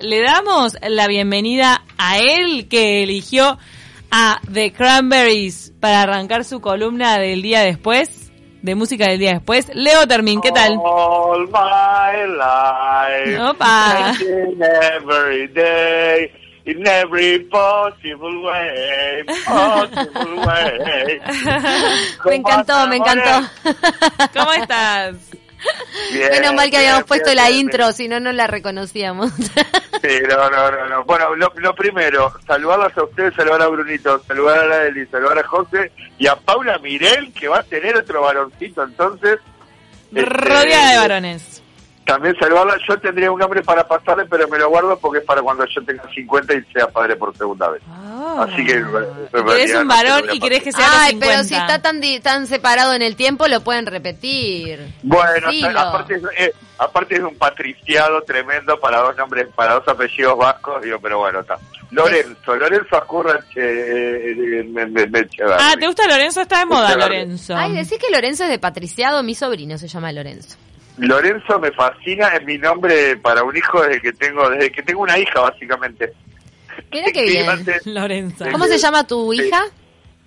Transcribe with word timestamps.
le 0.00 0.20
damos 0.20 0.76
la 0.82 1.06
bienvenida 1.06 1.84
a 1.96 2.18
él 2.18 2.66
que 2.68 3.04
eligió 3.04 3.56
a 4.10 4.40
The 4.52 4.72
Cranberries 4.72 5.72
para 5.78 6.02
arrancar 6.02 6.44
su 6.44 6.60
columna 6.60 7.20
del 7.20 7.40
día 7.40 7.60
después, 7.60 8.32
de 8.62 8.74
música 8.74 9.06
del 9.06 9.20
día 9.20 9.34
después. 9.34 9.70
Leo 9.72 10.08
Termin, 10.08 10.40
¿qué 10.40 10.50
tal? 10.50 10.76
All 10.82 11.46
my 11.46 12.26
life. 12.36 13.38
Opa. 13.38 14.12
in 14.20 14.60
every 14.60 15.46
day. 15.54 16.32
In 16.66 16.84
every 16.86 17.38
possible 17.48 18.42
way, 18.42 19.22
possible 19.46 20.46
way. 20.46 21.20
Me 22.26 22.34
encantó, 22.34 22.86
me 22.88 22.96
encantó. 22.96 23.48
¿Cómo 24.34 24.52
estás? 24.52 25.16
Bien, 26.12 26.30
Menos 26.30 26.54
mal 26.54 26.70
que 26.70 26.78
bien, 26.78 26.88
habíamos 26.90 27.04
puesto 27.06 27.26
bien, 27.30 27.36
la 27.36 27.48
bien, 27.48 27.60
intro, 27.60 27.92
si 27.92 28.08
no, 28.08 28.18
no 28.20 28.32
la 28.32 28.46
reconocíamos. 28.46 29.32
Sí, 30.02 30.18
no, 30.28 30.50
no, 30.50 30.70
no, 30.70 30.88
no. 30.88 31.04
Bueno, 31.04 31.34
lo, 31.36 31.52
lo 31.56 31.74
primero, 31.74 32.32
saludarlas 32.46 32.96
a 32.96 33.04
ustedes, 33.04 33.34
saludar 33.34 33.62
a 33.62 33.68
Brunito, 33.68 34.22
saludar 34.26 34.60
a 34.60 34.66
la 34.66 34.82
Eli, 34.86 35.06
saludar 35.06 35.38
a 35.38 35.46
José 35.46 35.92
y 36.18 36.26
a 36.26 36.36
Paula 36.36 36.78
Mirel, 36.78 37.32
que 37.32 37.48
va 37.48 37.58
a 37.58 37.62
tener 37.62 37.96
otro 37.96 38.22
varoncito, 38.22 38.82
entonces. 38.82 39.38
este, 40.10 40.24
Rodeada 40.24 40.92
de 40.92 40.98
varones. 40.98 41.62
También 42.10 42.34
saludarla, 42.40 42.76
yo 42.88 42.98
tendría 42.98 43.30
un 43.30 43.38
nombre 43.38 43.62
para 43.62 43.86
pasarle, 43.86 44.24
pero 44.28 44.48
me 44.48 44.58
lo 44.58 44.68
guardo 44.68 44.98
porque 44.98 45.18
es 45.20 45.24
para 45.24 45.42
cuando 45.42 45.64
yo 45.66 45.80
tenga 45.84 46.02
50 46.12 46.54
y 46.54 46.64
sea 46.72 46.88
padre 46.88 47.14
por 47.14 47.36
segunda 47.36 47.68
vez. 47.70 47.80
Así 48.36 48.66
que... 48.66 48.72
Eres 48.72 49.32
realidad 49.32 49.82
un 49.82 49.88
varón 49.88 50.24
y 50.32 50.40
querés 50.40 50.64
que 50.64 50.72
sea 50.72 50.88
Ay, 50.90 51.12
los 51.14 51.20
pero 51.20 51.42
50. 51.42 51.44
si 51.44 51.54
está 51.54 51.80
tan, 51.80 52.00
di- 52.00 52.18
tan 52.18 52.48
separado 52.48 52.94
en 52.94 53.02
el 53.02 53.14
tiempo, 53.14 53.46
lo 53.46 53.60
pueden 53.60 53.86
repetir. 53.86 54.80
Bueno, 55.04 55.50
aparte, 55.78 56.20
eh, 56.36 56.52
aparte 56.80 57.14
es 57.14 57.20
un 57.20 57.36
patriciado 57.36 58.22
tremendo 58.22 58.78
para 58.80 58.98
dos 59.02 59.16
nombres, 59.16 59.46
para 59.54 59.74
dos 59.74 59.86
apellidos 59.88 60.36
vascos, 60.36 60.82
digo, 60.82 60.98
pero 61.00 61.18
bueno, 61.18 61.40
está. 61.40 61.58
Lorenzo, 61.92 62.54
Lorenzo 62.56 62.96
Acurra 62.96 63.40
eh, 63.56 64.34
eh, 64.36 64.64
me, 64.68 64.86
me, 64.86 65.06
me- 65.06 65.28
Ah, 65.58 65.74
¿te 65.78 65.86
gusta 65.86 66.06
Lorenzo? 66.06 66.40
Está 66.40 66.60
de 66.60 66.66
moda. 66.66 66.96
Lorenzo. 66.96 67.54
Ay, 67.56 67.72
decís 67.74 67.98
que 67.98 68.10
Lorenzo 68.14 68.44
es 68.44 68.50
de 68.50 68.58
patriciado, 68.58 69.22
mi 69.22 69.34
sobrino 69.34 69.76
se 69.78 69.88
llama 69.88 70.12
Lorenzo. 70.12 70.56
Lorenzo 70.98 71.58
me 71.58 71.72
fascina, 71.72 72.28
es 72.28 72.44
mi 72.44 72.58
nombre 72.58 73.16
para 73.16 73.42
un 73.42 73.56
hijo 73.56 73.80
desde 73.82 74.00
que 74.02 74.12
tengo, 74.12 74.48
desde 74.50 74.70
que 74.70 74.82
tengo 74.82 75.02
una 75.02 75.18
hija, 75.18 75.40
básicamente. 75.40 76.12
Mira 76.92 77.10
qué 77.12 77.26
Sí, 77.26 77.30
bien. 77.32 77.46
Lorenzo. 77.94 78.44
¿Cómo 78.52 78.66
se 78.66 78.78
llama 78.78 79.06
tu 79.06 79.32
Sí. 79.32 79.38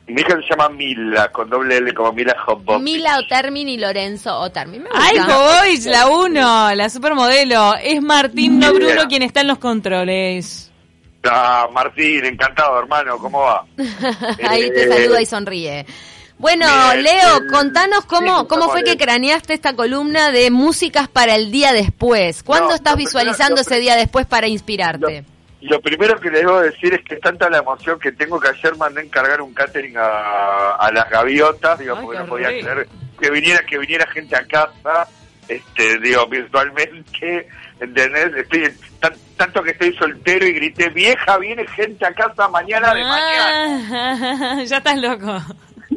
Mi 0.08 0.20
hija 0.22 0.36
se 0.36 0.50
llama 0.50 0.68
Mila, 0.70 1.32
con 1.32 1.50
doble 1.50 1.78
L, 1.78 1.94
como 1.94 2.12
Mila 2.12 2.36
Hotbot. 2.46 2.82
Mila 2.82 3.18
Otermin 3.20 3.70
y 3.70 3.78
Lorenzo 3.78 4.38
Otermin. 4.40 4.84
Me 4.84 4.90
Ay. 4.94 5.18
Boys, 5.20 5.86
la 5.86 6.08
uno, 6.08 6.76
la 6.76 6.90
supermodelo. 6.90 7.76
Es 7.82 8.02
Martín, 8.02 8.60
no 8.60 8.74
Bruno, 8.74 8.94
Yeah. 8.96 9.08
quien 9.08 9.22
está 9.24 9.42
en 9.42 9.48
los 9.48 9.60
controles. 9.60 10.70
Ah, 11.24 11.68
Martín, 11.72 12.26
encantado, 12.26 12.78
hermano, 12.80 13.18
¿cómo 13.18 13.40
va? 13.40 13.66
Ahí 14.50 14.70
te 14.72 14.84
Eh, 14.84 14.88
saluda 14.90 15.22
y 15.22 15.26
sonríe. 15.26 15.86
Bueno, 16.38 16.66
bien, 16.92 17.04
Leo, 17.04 17.38
el- 17.38 17.48
contanos 17.48 18.04
cómo, 18.04 18.42
sí, 18.42 18.48
cómo 18.50 18.70
fue 18.70 18.84
que 18.84 18.98
craneaste 18.98 19.54
esta 19.54 19.74
columna 19.74 20.32
de 20.32 20.52
músicas 20.52 21.08
para 21.08 21.36
el 21.36 21.50
día 21.52 21.72
después. 21.72 22.44
¿Cuándo 22.44 22.70
No, 22.70 22.76
estás 22.76 22.98
visualizando 22.98 23.56
primero- 23.56 23.72
ese 23.72 23.80
día 23.80 23.96
después 23.96 24.26
para 24.26 24.48
Lo, 24.48 24.54
inspirarte? 25.64 25.68
lo 25.68 25.82
primero 25.82 26.20
que 26.20 26.30
les 26.30 26.42
debo 26.42 26.62
decir 26.62 26.94
es 26.94 27.04
que 27.04 27.16
es 27.16 27.22
tanta 27.22 27.50
la 27.50 27.60
emoción 27.60 28.00
que 28.00 28.12
tengo 28.12 28.40
que 28.40 28.50
ayer 28.50 28.76
mandé 28.78 29.02
encargar 29.02 29.42
un 29.42 29.54
catering 29.54 29.96
a, 29.98 30.72
a 30.76 30.92
las 30.92 31.10
gaviotas, 31.10 31.80
digo, 31.80 31.96
Ay, 31.98 32.04
porque 32.06 32.20
no 32.20 32.26
podía 32.28 32.50
creer 32.50 32.88
que 33.20 33.30
viniera, 33.32 33.60
que 33.66 33.78
viniera 33.78 34.06
gente 34.08 34.36
a 34.36 34.46
casa, 34.46 35.08
este, 35.48 35.98
digo, 36.00 36.26
virtualmente, 36.28 37.48
¿entendés? 37.80 38.34
Estoy, 38.36 38.70
tan- 39.00 39.14
tanto 39.38 39.62
que 39.64 39.72
estoy 39.72 39.94
soltero 39.96 40.46
y 40.46 40.54
grité, 40.54 40.90
vieja, 40.90 41.38
viene 41.38 41.66
gente 41.68 42.06
a 42.06 42.14
casa 42.14 42.48
mañana 42.50 42.94
de 42.94 43.04
mañana. 43.04 44.58
Ah, 44.60 44.64
ya 44.66 44.78
estás 44.78 44.98
loco. 44.98 45.38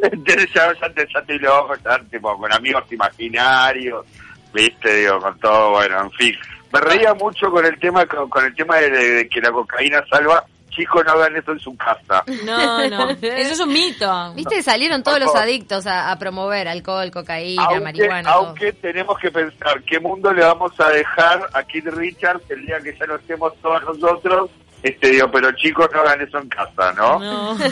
Entonces 0.02 0.48
ya, 0.54 0.72
ya, 0.80 0.90
te- 0.92 1.06
ya 1.12 1.20
estoy 1.20 1.38
loco, 1.38 1.74
ya, 1.84 1.98
tipo, 2.10 2.36
con 2.38 2.52
amigos 2.52 2.84
imaginarios, 2.92 4.04
viste, 4.52 4.94
digo, 4.94 5.18
con 5.20 5.38
todo, 5.40 5.70
bueno, 5.70 6.02
en 6.02 6.10
fin. 6.12 6.34
Me 6.72 6.80
reía 6.80 7.14
mucho 7.14 7.50
con 7.50 7.64
el 7.64 7.78
tema, 7.78 8.04
con, 8.06 8.28
con 8.28 8.44
el 8.44 8.54
tema 8.54 8.76
de, 8.76 8.90
de- 8.90 9.10
de 9.14 9.28
que 9.28 9.40
la 9.40 9.50
cocaína 9.52 10.02
salva. 10.10 10.44
Chicos, 10.70 11.02
no 11.06 11.12
hagan 11.12 11.34
eso 11.34 11.52
en 11.52 11.58
su 11.58 11.74
casa. 11.74 12.22
No, 12.44 12.86
no. 12.90 13.08
Eso 13.10 13.52
es 13.54 13.60
un 13.60 13.72
mito. 13.72 14.34
Viste, 14.34 14.62
salieron 14.62 15.02
todos 15.02 15.18
los 15.20 15.34
adictos 15.34 15.86
a, 15.86 16.10
a 16.12 16.18
promover 16.18 16.68
alcohol, 16.68 17.10
cocaína, 17.10 17.62
Aunque, 17.64 17.80
marihuana. 17.80 18.30
todo. 18.30 18.46
aunque 18.48 18.72
tenemos 18.74 19.18
que 19.18 19.30
pensar 19.30 19.82
qué 19.84 19.98
mundo 20.00 20.34
le 20.34 20.42
vamos 20.44 20.72
a 20.78 20.90
dejar 20.90 21.48
a 21.54 21.62
Kid 21.62 21.88
Richards 21.88 22.42
el 22.50 22.66
día 22.66 22.78
que 22.80 22.94
ya 22.94 23.06
no 23.06 23.14
estemos 23.14 23.54
todos 23.62 23.82
nosotros. 23.84 24.50
Este, 24.82 25.08
digo, 25.12 25.30
pero 25.30 25.50
chicos, 25.52 25.88
no 25.94 26.00
hagan 26.00 26.20
eso 26.20 26.38
en 26.40 26.48
casa, 26.50 26.92
¿no? 26.92 27.18
No. 27.20 27.56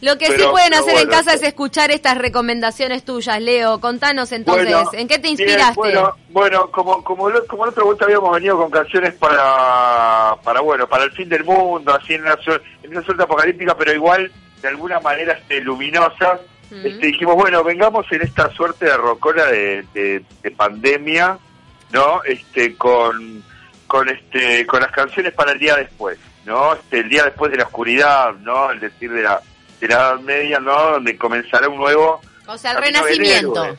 Lo 0.00 0.16
que 0.18 0.26
sí 0.26 0.32
Pero- 0.36 0.52
pueden 0.52 0.70
pero 0.70 0.82
hacer 0.82 0.98
en 0.98 1.08
casa 1.08 1.34
es 1.34 1.42
escuchar 1.42 1.90
estas 1.90 2.18
recomendaciones 2.18 3.04
tuyas, 3.04 3.40
Leo. 3.40 3.80
Contanos 3.80 4.30
entonces, 4.32 4.72
Bueno, 4.72 4.90
¿en 4.92 5.08
qué 5.08 5.16
te 5.16 5.22
bien, 5.28 5.32
inspiraste? 5.40 5.74
bueno, 5.76 6.16
bueno, 6.30 6.70
como 6.70 7.02
como 7.04 7.28
lo- 7.30 7.44
como 7.46 7.64
la 7.64 7.70
otra 7.70 7.84
vuelta 7.84 8.04
habíamos 8.04 8.32
venido 8.34 8.56
con 8.56 8.70
canciones 8.70 9.14
para 9.14 10.36
para 10.44 10.60
bueno, 10.60 10.86
para 10.88 11.04
el 11.04 11.12
fin 11.12 11.28
del 11.28 11.44
mundo, 11.44 11.94
así 11.94 12.14
en 12.14 12.22
una 12.22 12.36
suerte, 12.42 12.66
en 12.82 12.90
una 12.90 13.02
suerte 13.02 13.22
apocalíptica, 13.24 13.76
pero 13.76 13.92
igual 13.92 14.30
de 14.62 14.68
alguna 14.68 15.00
manera 15.00 15.34
este, 15.34 15.60
luminosas. 15.60 16.40
Ujú. 16.70 16.86
Este, 16.86 17.06
dijimos, 17.06 17.34
bueno, 17.34 17.64
vengamos 17.64 18.04
en 18.12 18.20
esta 18.22 18.50
suerte 18.54 18.84
de 18.86 18.96
rocola 18.96 19.46
de, 19.46 19.84
de- 19.94 20.22
de 20.42 20.50
pandemia, 20.50 21.38
¿no? 21.92 22.22
Este 22.24 22.76
con 22.76 23.42
con 23.86 24.08
este 24.10 24.66
con 24.66 24.80
las 24.82 24.92
canciones 24.92 25.32
para 25.32 25.52
el 25.52 25.58
día 25.58 25.76
después, 25.76 26.18
¿no? 26.44 26.74
Este 26.74 27.00
el 27.00 27.08
día 27.08 27.24
después 27.24 27.50
de 27.50 27.56
la 27.58 27.64
oscuridad, 27.64 28.34
¿no? 28.40 28.70
El 28.70 28.80
decir 28.80 29.10
de 29.10 29.22
la 29.22 29.40
de 29.80 29.88
la 29.88 29.94
Edad 29.94 30.20
Media, 30.20 30.60
¿no? 30.60 30.92
Donde 30.92 31.16
comenzará 31.16 31.68
un 31.68 31.76
nuevo 31.78 32.20
o 32.46 32.58
sea, 32.58 32.72
el 32.72 32.76
del 32.82 32.94
renacimiento. 32.94 33.64
héroe. 33.64 33.78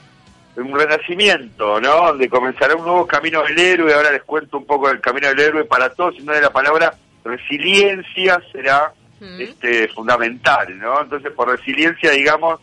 un 0.58 0.80
renacimiento, 0.80 1.82
¿no? 1.82 2.08
Donde 2.08 2.30
comenzará 2.30 2.76
un 2.76 2.84
nuevo 2.84 3.08
camino 3.08 3.44
del 3.44 3.58
héroe. 3.60 3.94
Ahora 3.94 4.12
les 4.12 4.24
cuento 4.24 4.58
un 4.58 4.66
poco 4.66 4.88
del 4.90 5.00
camino 5.02 5.28
del 5.30 5.40
héroe 5.40 5.66
para 5.66 5.90
todos, 5.94 6.16
y 6.18 6.24
no 6.24 6.34
de 6.34 6.42
la 6.42 6.52
palabra 6.52 6.94
resiliencia 7.24 8.42
será 8.52 8.94
Mm. 9.20 9.42
este, 9.42 9.88
fundamental, 9.90 10.78
¿no? 10.80 11.02
Entonces, 11.02 11.32
por 11.34 11.50
resiliencia, 11.50 12.12
digamos, 12.12 12.60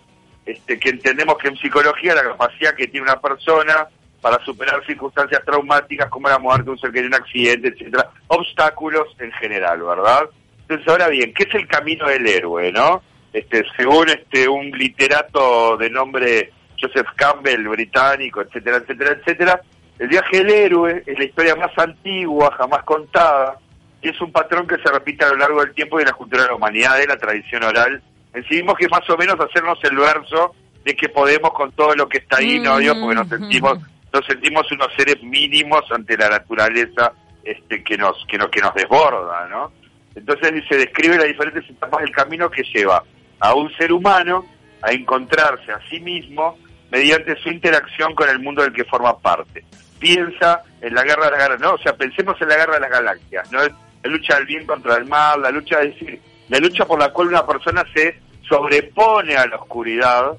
este, 0.47 0.79
que 0.79 0.89
entendemos 0.89 1.37
que 1.37 1.49
en 1.49 1.57
psicología 1.59 2.15
la 2.15 2.23
capacidad 2.23 2.75
que 2.75 2.87
tiene 2.89 3.05
una 3.05 3.21
persona 3.21 3.87
para 4.23 4.43
superar 4.43 4.83
circunstancias 4.87 5.43
traumáticas 5.45 6.09
como 6.09 6.29
la 6.31 6.39
muerte, 6.39 6.71
un 6.71 6.79
ser 6.79 6.91
que 6.93 7.01
tiene 7.01 7.15
un 7.15 7.23
accidente, 7.23 7.69
etcétera, 7.69 8.11
obstáculos 8.29 9.07
en 9.19 9.31
general, 9.33 9.83
¿verdad? 9.83 10.23
Entonces, 10.63 10.89
ahora 10.89 11.09
bien, 11.09 11.35
¿qué 11.35 11.43
es 11.45 11.55
el 11.55 11.69
camino 11.69 12.09
del 12.09 12.27
héroe, 12.27 12.73
no? 12.73 13.03
Este, 13.37 13.67
según 13.77 14.09
este 14.09 14.49
un 14.49 14.71
literato 14.71 15.77
de 15.77 15.91
nombre 15.91 16.55
Joseph 16.81 17.09
Campbell, 17.17 17.69
británico, 17.69 18.41
etcétera, 18.41 18.79
etcétera, 18.79 19.11
etcétera, 19.11 19.61
el 19.99 20.09
viaje 20.09 20.39
del 20.39 20.49
héroe 20.49 21.03
es 21.05 21.19
la 21.19 21.25
historia 21.27 21.55
más 21.55 21.71
antigua 21.77 22.51
jamás 22.57 22.83
contada 22.85 23.59
y 24.01 24.09
es 24.09 24.19
un 24.23 24.33
patrón 24.33 24.67
que 24.67 24.79
se 24.79 24.91
repite 24.91 25.27
a 25.27 25.29
lo 25.29 25.37
largo 25.37 25.61
del 25.63 25.75
tiempo 25.75 25.99
y 25.99 26.05
de 26.05 26.11
la 26.11 26.17
cultura 26.17 26.45
de 26.45 26.49
la 26.49 26.55
humanidad, 26.55 26.97
de 26.97 27.09
la 27.09 27.19
tradición 27.19 27.63
oral. 27.65 28.03
Decidimos 28.33 28.75
que 28.79 28.89
más 28.89 29.09
o 29.11 29.19
menos 29.19 29.37
hacernos 29.39 29.79
el 29.85 29.97
verso 29.99 30.55
de 30.83 30.97
que 30.97 31.11
podemos 31.11 31.53
con 31.53 31.73
todo 31.73 31.95
lo 31.95 32.09
que 32.09 32.19
está 32.19 32.39
ahí, 32.39 32.59
¿no? 32.59 32.79
Digo, 32.79 32.95
porque 32.99 33.17
nos 33.17 33.29
sentimos, 33.29 33.79
nos 34.15 34.25
sentimos 34.25 34.73
unos 34.73 34.89
seres 34.97 35.23
mínimos 35.23 35.83
ante 35.91 36.17
la 36.17 36.31
naturaleza 36.31 37.13
este, 37.45 37.85
que 37.85 37.99
nos, 37.99 38.17
que 38.27 38.39
nos, 38.39 38.49
que 38.49 38.63
nos 38.63 38.73
desborda, 38.73 39.47
¿no? 39.49 39.73
Entonces 40.15 40.65
se 40.71 40.79
describe 40.79 41.19
las 41.19 41.27
diferentes 41.27 41.69
etapas 41.69 42.01
del 42.01 42.13
camino 42.13 42.51
que 42.51 42.63
lleva 42.63 43.05
a 43.41 43.55
un 43.55 43.73
ser 43.77 43.93
humano 43.93 44.45
a 44.83 44.93
encontrarse 44.93 45.73
a 45.73 45.81
sí 45.89 46.01
mismo 46.01 46.59
mediante 46.91 47.37
su 47.37 47.49
interacción 47.49 48.15
con 48.15 48.29
el 48.29 48.39
mundo 48.39 48.63
del 48.63 48.73
que 48.73 48.85
forma 48.85 49.19
parte. 49.19 49.65
Piensa 49.99 50.63
en 50.81 50.95
la 50.95 51.03
guerra 51.03 51.27
de 51.27 51.31
las 51.33 51.41
galaxias, 51.41 51.61
¿no? 51.61 51.75
O 51.75 51.79
sea, 51.79 51.97
pensemos 51.97 52.41
en 52.41 52.49
la 52.49 52.57
guerra 52.57 52.75
de 52.75 52.81
las 52.81 52.91
galaxias, 52.91 53.53
¿no? 53.53 53.61
La 53.61 54.11
lucha 54.11 54.37
del 54.37 54.47
bien 54.47 54.67
contra 54.67 54.97
el 54.97 55.07
mal, 55.07 55.43
la 55.43 55.51
lucha, 55.51 55.81
es 55.83 55.95
decir, 55.95 56.21
la 56.49 56.59
lucha 56.59 56.85
por 56.85 56.99
la 56.99 57.13
cual 57.13 57.29
una 57.29 57.47
persona 57.47 57.85
se 57.93 58.21
sobrepone 58.49 59.37
a 59.37 59.47
la 59.47 59.57
oscuridad, 59.57 60.37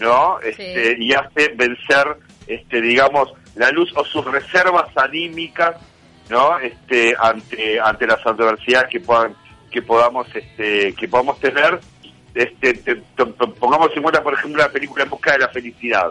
¿no? 0.00 0.40
Este, 0.40 0.96
Y 0.98 1.12
hace 1.12 1.48
vencer, 1.54 2.16
este, 2.46 2.80
digamos, 2.80 3.32
la 3.54 3.70
luz 3.70 3.92
o 3.94 4.04
sus 4.04 4.24
reservas 4.24 4.88
anímicas, 4.96 5.76
¿no? 6.28 6.58
Este, 6.58 7.14
ante, 7.18 7.78
ante 7.78 8.06
las 8.06 8.24
adversidades 8.26 8.88
que 8.90 9.00
puedan, 9.00 9.34
que 9.70 9.82
podamos, 9.82 10.26
este, 10.34 10.94
que 10.94 11.08
podamos 11.08 11.38
tener. 11.40 11.78
Este, 12.34 12.74
te- 12.74 12.96
te- 12.96 13.24
pongamos 13.26 13.90
en 13.94 14.02
cuenta, 14.02 14.22
por 14.22 14.34
ejemplo, 14.34 14.60
la 14.62 14.68
película 14.72 15.04
En 15.04 15.10
busca 15.10 15.32
de 15.32 15.38
la 15.38 15.48
felicidad. 15.48 16.10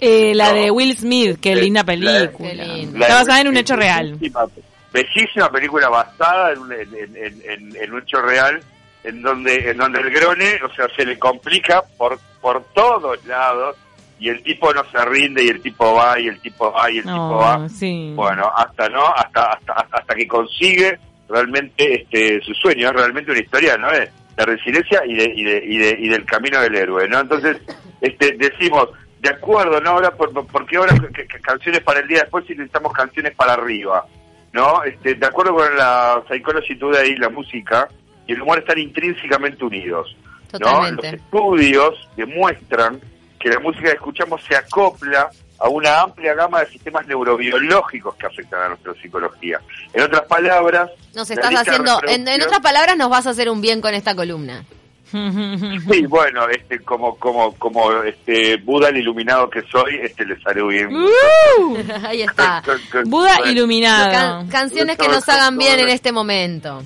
Eh, 0.00 0.34
la 0.34 0.48
No. 0.50 0.54
de 0.54 0.70
Will 0.70 0.96
Smith, 0.96 1.38
qué 1.40 1.54
Sí, 1.54 1.60
linda 1.62 1.80
la- 1.80 1.86
película. 1.86 2.24
Está 2.24 3.14
basada 3.14 3.40
en 3.40 3.48
un 3.48 3.56
hecho 3.56 3.76
real. 3.76 4.16
Bellísima, 4.16 4.44
bellísima 4.92 5.50
película 5.50 5.88
basada 5.88 6.52
en 6.52 6.58
un, 6.58 6.72
en, 6.72 6.94
en- 6.94 7.42
en- 7.44 7.76
en 7.76 7.92
un 7.92 8.02
hecho 8.02 8.20
real, 8.20 8.60
en 9.04 9.22
donde 9.22 9.70
en 9.70 9.76
donde 9.78 10.00
el 10.00 10.10
Grone, 10.10 10.58
o 10.64 10.74
sea, 10.74 10.88
se 10.96 11.04
le 11.06 11.18
complica 11.18 11.82
por 11.96 12.18
por 12.40 12.62
todos 12.74 13.24
lados, 13.26 13.76
y 14.18 14.28
el 14.28 14.42
tipo 14.42 14.72
no 14.74 14.82
se 14.90 15.04
rinde 15.04 15.44
y 15.44 15.48
el 15.48 15.60
tipo 15.62 15.94
va 15.94 16.18
y 16.20 16.26
el 16.28 16.40
tipo 16.40 16.72
va 16.72 16.90
y 16.90 16.98
el 16.98 17.04
tipo 17.04 17.36
va. 17.36 17.68
sí. 17.68 18.12
Bueno, 18.14 18.50
hasta 18.54 18.88
no, 18.88 19.06
hasta 19.06 19.52
hasta 19.52 19.72
hasta 19.92 20.14
que 20.14 20.26
consigue 20.28 20.98
realmente 21.28 22.02
este 22.02 22.40
su 22.42 22.52
sueño, 22.54 22.88
es 22.88 22.94
realmente 22.94 23.30
una 23.30 23.40
historia, 23.40 23.76
¿no? 23.76 23.90
De, 23.90 24.10
de 24.36 24.44
resiliencia 24.44 25.02
y 25.06 25.14
de, 25.14 25.24
y 25.34 25.44
de, 25.44 25.62
y 25.64 25.78
de- 25.78 25.96
y 25.98 26.08
del 26.08 26.24
camino 26.24 26.60
del 26.60 26.74
héroe, 26.74 27.08
¿no? 27.08 27.20
Entonces, 27.20 27.56
este 28.00 28.32
decimos, 28.36 28.88
de 29.20 29.30
acuerdo, 29.30 29.80
¿no? 29.80 29.90
Ahora, 29.90 30.10
por, 30.10 30.32
porque 30.46 30.76
ahora 30.76 30.94
que- 31.14 31.26
que 31.26 31.40
canciones 31.40 31.80
para 31.80 32.00
el 32.00 32.08
día 32.08 32.20
después 32.20 32.44
y 32.48 32.52
necesitamos 32.54 32.92
canciones 32.92 33.34
para 33.34 33.54
arriba, 33.54 34.06
¿no? 34.52 34.82
Este, 34.84 35.14
de 35.14 35.26
acuerdo 35.26 35.54
con 35.54 35.76
la 35.76 36.22
Psychology 36.28 36.76
Today, 36.76 37.16
la 37.16 37.28
música 37.30 37.88
y 38.26 38.32
el 38.32 38.42
humor 38.42 38.58
están 38.58 38.78
intrínsecamente 38.78 39.64
unidos. 39.64 40.14
¿no? 40.52 40.58
Totalmente. 40.58 41.12
Los 41.12 41.20
estudios 41.20 42.08
demuestran 42.16 43.00
que 43.40 43.48
la 43.48 43.58
música 43.60 43.84
que 43.90 43.94
escuchamos 43.96 44.42
se 44.44 44.54
acopla 44.56 45.30
a 45.58 45.68
una 45.68 46.00
amplia 46.00 46.34
gama 46.34 46.60
de 46.60 46.66
sistemas 46.66 47.06
neurobiológicos 47.06 48.14
que 48.16 48.26
afectan 48.26 48.62
a 48.62 48.68
nuestra 48.68 48.94
psicología. 48.94 49.60
En 49.92 50.02
otras 50.02 50.22
palabras, 50.22 50.90
Nos 51.14 51.30
estás 51.30 51.54
haciendo, 51.54 52.00
en, 52.06 52.28
otras 52.42 52.60
palabras, 52.60 52.96
nos 52.96 53.08
vas 53.08 53.26
a 53.26 53.30
hacer 53.30 53.48
un 53.48 53.60
bien 53.60 53.80
con 53.80 53.94
esta 53.94 54.14
columna. 54.14 54.64
Sí, 55.12 56.04
bueno, 56.06 56.48
este, 56.48 56.80
como, 56.80 57.16
como, 57.16 57.54
como, 57.54 58.02
este, 58.02 58.56
Buda 58.56 58.88
el 58.88 58.98
iluminado 58.98 59.48
que 59.48 59.62
soy, 59.62 60.00
este, 60.02 60.26
les 60.26 60.44
haré 60.46 60.62
bien. 60.66 60.88
¡Uh! 60.92 61.76
Ahí 62.04 62.22
está. 62.22 62.62
Buda 63.04 63.48
iluminado. 63.48 64.10
Can- 64.10 64.48
canciones 64.48 64.98
que 64.98 65.08
nos 65.08 65.26
hagan 65.28 65.56
bien 65.56 65.78
en 65.78 65.88
este 65.88 66.10
momento. 66.10 66.82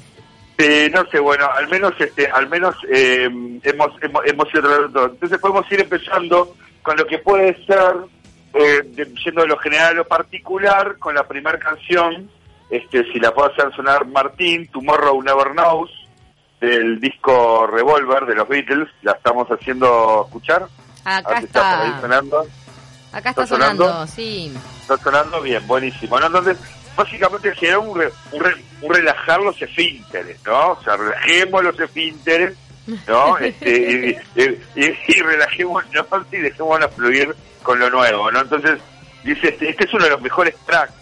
Sí, 0.58 0.90
no 0.92 1.06
sé, 1.10 1.18
bueno, 1.18 1.48
al 1.50 1.68
menos, 1.68 1.94
este, 1.98 2.26
al 2.26 2.46
menos 2.50 2.76
eh, 2.92 3.24
hemos, 3.62 3.90
hemos, 4.02 4.26
hemos 4.26 4.54
ido. 4.54 4.84
Entonces 4.84 5.38
podemos 5.38 5.72
ir 5.72 5.80
empezando 5.80 6.54
con 6.82 6.96
lo 6.98 7.06
que 7.06 7.18
puede 7.18 7.56
ser, 7.64 7.94
eh, 8.54 8.82
de- 8.84 9.14
yendo 9.24 9.42
de 9.42 9.48
lo 9.48 9.58
general 9.58 9.88
a 9.88 9.92
lo 9.94 10.04
particular, 10.06 10.96
con 10.98 11.14
la 11.14 11.24
primera 11.26 11.58
canción, 11.58 12.30
este, 12.70 13.04
si 13.12 13.18
la 13.20 13.32
puede 13.32 13.52
hacer 13.52 13.72
sonar 13.74 14.06
Martín, 14.06 14.68
Tomorrow 14.68 15.22
Never 15.22 15.52
Knows, 15.52 15.90
del 16.60 17.00
disco 17.00 17.66
Revolver 17.66 18.26
de 18.26 18.34
los 18.34 18.48
Beatles, 18.48 18.88
la 19.02 19.12
estamos 19.12 19.48
haciendo 19.48 20.24
escuchar. 20.26 20.66
Acá 21.04 21.38
ahí 21.38 21.44
está. 21.44 22.00
sonando. 22.00 22.40
Acá 23.12 23.30
está 23.30 23.42
¿Está 23.42 23.46
sonando? 23.46 23.84
sonando, 23.86 24.06
sí. 24.06 24.52
Está 24.82 24.96
sonando 24.98 25.40
bien, 25.40 25.66
buenísimo. 25.66 26.20
¿no? 26.20 26.26
Entonces, 26.26 26.58
básicamente 26.94 27.54
será 27.56 27.78
un, 27.78 27.98
re- 27.98 28.12
un, 28.32 28.40
re- 28.44 28.62
un 28.82 28.94
relajar 28.94 29.40
los 29.40 29.60
esfínteres, 29.60 30.38
¿no? 30.44 30.72
O 30.72 30.82
sea, 30.82 30.96
relajemos 30.96 31.64
los 31.64 31.80
esfínteres, 31.80 32.56
¿no? 33.08 33.38
Este, 33.40 34.18
y, 34.36 34.40
y, 34.40 34.82
y- 34.84 34.98
y 35.08 35.22
relajémonos 35.22 35.86
y 36.30 36.36
dejémonos 36.36 36.90
fluir 36.94 37.34
con 37.62 37.78
lo 37.78 37.90
nuevo, 37.90 38.30
¿no? 38.30 38.40
Entonces, 38.40 38.80
dice, 39.24 39.48
este, 39.48 39.70
este 39.70 39.84
es 39.84 39.94
uno 39.94 40.04
de 40.04 40.10
los 40.10 40.20
mejores 40.20 40.54
tracks, 40.66 40.94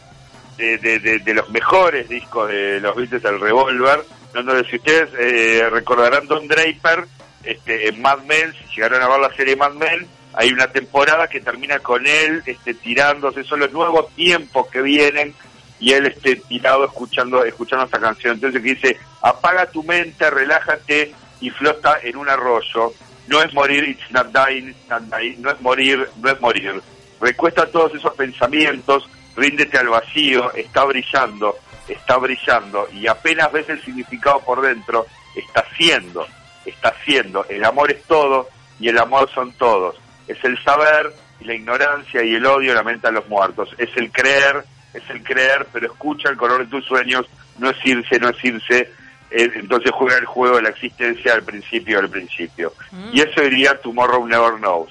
de, 0.57 0.79
de, 1.25 1.35
los 1.35 1.49
mejores 1.51 2.09
discos 2.09 2.49
de 2.49 2.81
los 2.81 2.97
Beatles, 2.97 3.25
el 3.25 3.41
Revolver, 3.41 4.05
donde 4.35 4.69
si 4.69 4.77
ustedes 4.77 5.09
eh, 5.19 5.69
recordarán 5.71 6.27
Don 6.27 6.49
Draper, 6.49 7.07
este, 7.45 7.89
en 7.89 8.03
Mad 8.03 8.19
Men, 8.25 8.53
si 8.53 8.75
llegaron 8.75 9.01
a 9.01 9.09
ver 9.09 9.21
la 9.21 9.35
serie 9.35 9.55
Mad 9.57 9.75
Men, 9.75 10.07
hay 10.35 10.53
una 10.53 10.69
temporada 10.69 11.29
que 11.29 11.41
termina 11.41 11.79
con 11.79 12.07
él 12.07 12.43
este, 12.45 12.75
tirándose, 12.75 13.45
son 13.45 13.61
los 13.61 13.73
nuevos 13.73 14.15
tiempos 14.15 14.67
que 14.69 14.83
vienen 14.83 15.35
y 15.81 15.93
él 15.93 16.07
este, 16.07 16.37
tirado 16.37 16.85
escuchando 16.85 17.45
escuchando 17.45 17.85
esta 17.85 18.01
canción. 18.01 18.35
Entonces 18.35 18.61
que 18.61 18.75
dice, 18.75 18.99
apaga 19.23 19.67
tu 19.67 19.83
mente, 19.85 20.29
relájate 20.29 21.15
y 21.41 21.51
flota 21.51 21.99
en 22.03 22.17
un 22.17 22.29
arroyo. 22.29 22.93
No 23.29 23.43
es 23.43 23.53
morir, 23.53 23.85
it's 23.85 24.11
not 24.11 24.33
dying, 24.33 24.69
it's 24.69 24.89
not 24.89 25.03
dying. 25.03 25.41
no 25.41 25.51
es 25.51 25.61
morir, 25.61 26.09
no 26.21 26.31
es 26.31 26.41
morir. 26.41 26.83
Recuesta 27.21 27.67
todos 27.67 27.95
esos 27.95 28.15
pensamientos, 28.15 29.09
ríndete 29.37 29.79
al 29.79 29.89
vacío, 29.89 30.53
está 30.55 30.85
brillando, 30.85 31.57
está 31.87 32.17
brillando 32.17 32.89
y 32.93 33.07
apenas 33.07 33.53
ves 33.53 33.69
el 33.69 33.83
significado 33.83 34.41
por 34.41 34.61
dentro, 34.63 35.07
está 35.35 35.65
siendo, 35.77 36.27
está 36.65 36.95
siendo. 37.05 37.45
El 37.49 37.65
amor 37.65 37.91
es 37.91 38.03
todo 38.05 38.49
y 38.81 38.89
el 38.89 38.99
amor 38.99 39.31
son 39.35 39.53
todos. 39.53 39.97
Es 40.27 40.43
el 40.45 40.63
saber 40.63 41.13
y 41.41 41.45
la 41.45 41.55
ignorancia 41.55 42.23
y 42.23 42.35
el 42.35 42.47
odio 42.47 42.75
lamentan 42.75 43.15
los 43.15 43.29
muertos. 43.29 43.71
Es 43.79 43.91
el 43.97 44.11
creer, 44.11 44.65
es 44.95 45.03
el 45.11 45.23
creer, 45.23 45.67
pero 45.73 45.87
escucha 45.87 46.31
el 46.31 46.37
color 46.37 46.65
de 46.65 46.71
tus 46.71 46.85
sueños, 46.85 47.27
no 47.59 47.71
es 47.71 47.77
irse, 47.85 48.19
no 48.19 48.31
es 48.31 48.45
irse. 48.45 48.93
Entonces 49.31 49.91
juega 49.93 50.17
el 50.19 50.25
juego 50.27 50.57
de 50.57 50.63
la 50.63 50.69
existencia 50.71 51.35
al 51.35 51.43
principio 51.43 51.99
del 52.01 52.09
principio. 52.11 52.73
Y 53.13 53.21
eso 53.21 53.41
diría 53.43 53.81
Tomorrow 53.81 54.27
Never 54.27 54.55
Knows. 54.55 54.91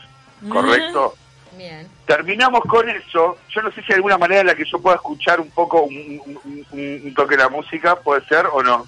¿Correcto? 0.49 1.15
Bien. 1.57 1.87
Terminamos 2.05 2.61
con 2.69 2.87
eso. 2.87 3.37
Yo 3.49 3.61
no 3.63 3.71
sé 3.71 3.81
si 3.81 3.91
hay 3.91 3.95
alguna 3.95 4.17
manera 4.17 4.41
en 4.41 4.47
la 4.47 4.55
que 4.55 4.63
yo 4.71 4.79
pueda 4.79 4.95
escuchar 4.97 5.39
un 5.39 5.49
poco 5.49 5.81
un, 5.81 6.21
un- 6.25 6.65
un- 6.71 7.01
un 7.05 7.13
toque 7.15 7.35
de 7.35 7.43
la 7.43 7.49
música, 7.49 7.95
¿puede 7.95 8.23
ser 8.27 8.45
o 8.51 8.61
no? 8.61 8.85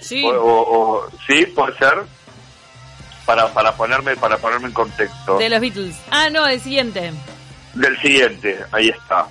Sí. 0.00 0.24
O, 0.24 0.30
o- 0.30 0.78
o- 1.04 1.10
sí, 1.26 1.44
puede 1.46 1.76
ser. 1.76 1.94
Para, 3.26 3.52
para 3.52 3.72
ponerme 3.76 4.14
para 4.16 4.38
ponerme 4.38 4.68
en 4.68 4.72
contexto 4.72 5.36
De 5.36 5.48
los 5.48 5.60
Beatles. 5.60 5.96
Ah, 6.12 6.30
no, 6.30 6.46
el 6.46 6.60
siguiente. 6.60 7.12
del 7.74 8.00
siguiente, 8.00 8.60
ahí 8.72 8.88
está. 8.88 9.26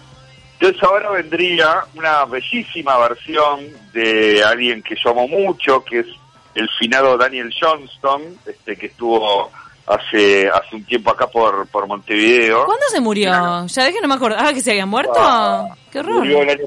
Entonces 0.59 0.81
ahora 0.83 1.11
vendría 1.11 1.83
una 1.95 2.25
bellísima 2.25 2.97
versión 2.97 3.67
de 3.93 4.43
alguien 4.43 4.81
que 4.81 4.95
yo 5.03 5.11
amo 5.11 5.27
mucho, 5.27 5.83
que 5.83 5.99
es 5.99 6.07
el 6.55 6.69
finado 6.79 7.17
Daniel 7.17 7.53
Johnston, 7.59 8.21
este 8.45 8.77
que 8.77 8.85
estuvo 8.87 9.51
hace 9.85 10.47
hace 10.49 10.75
un 10.77 10.83
tiempo 10.85 11.11
acá 11.11 11.27
por, 11.27 11.67
por 11.67 11.85
Montevideo. 11.87 12.65
¿Cuándo 12.65 12.85
se 12.89 13.01
murió? 13.01 13.65
Ya 13.67 13.91
que 13.91 14.01
no 14.01 14.07
me 14.07 14.15
acordaba 14.15 14.53
que 14.53 14.61
se 14.61 14.71
había 14.71 14.85
muerto. 14.85 15.13
Ah, 15.17 15.67
Qué 15.91 15.99
horror. 15.99 16.19
Murió 16.19 16.41
el 16.41 16.49
año, 16.49 16.63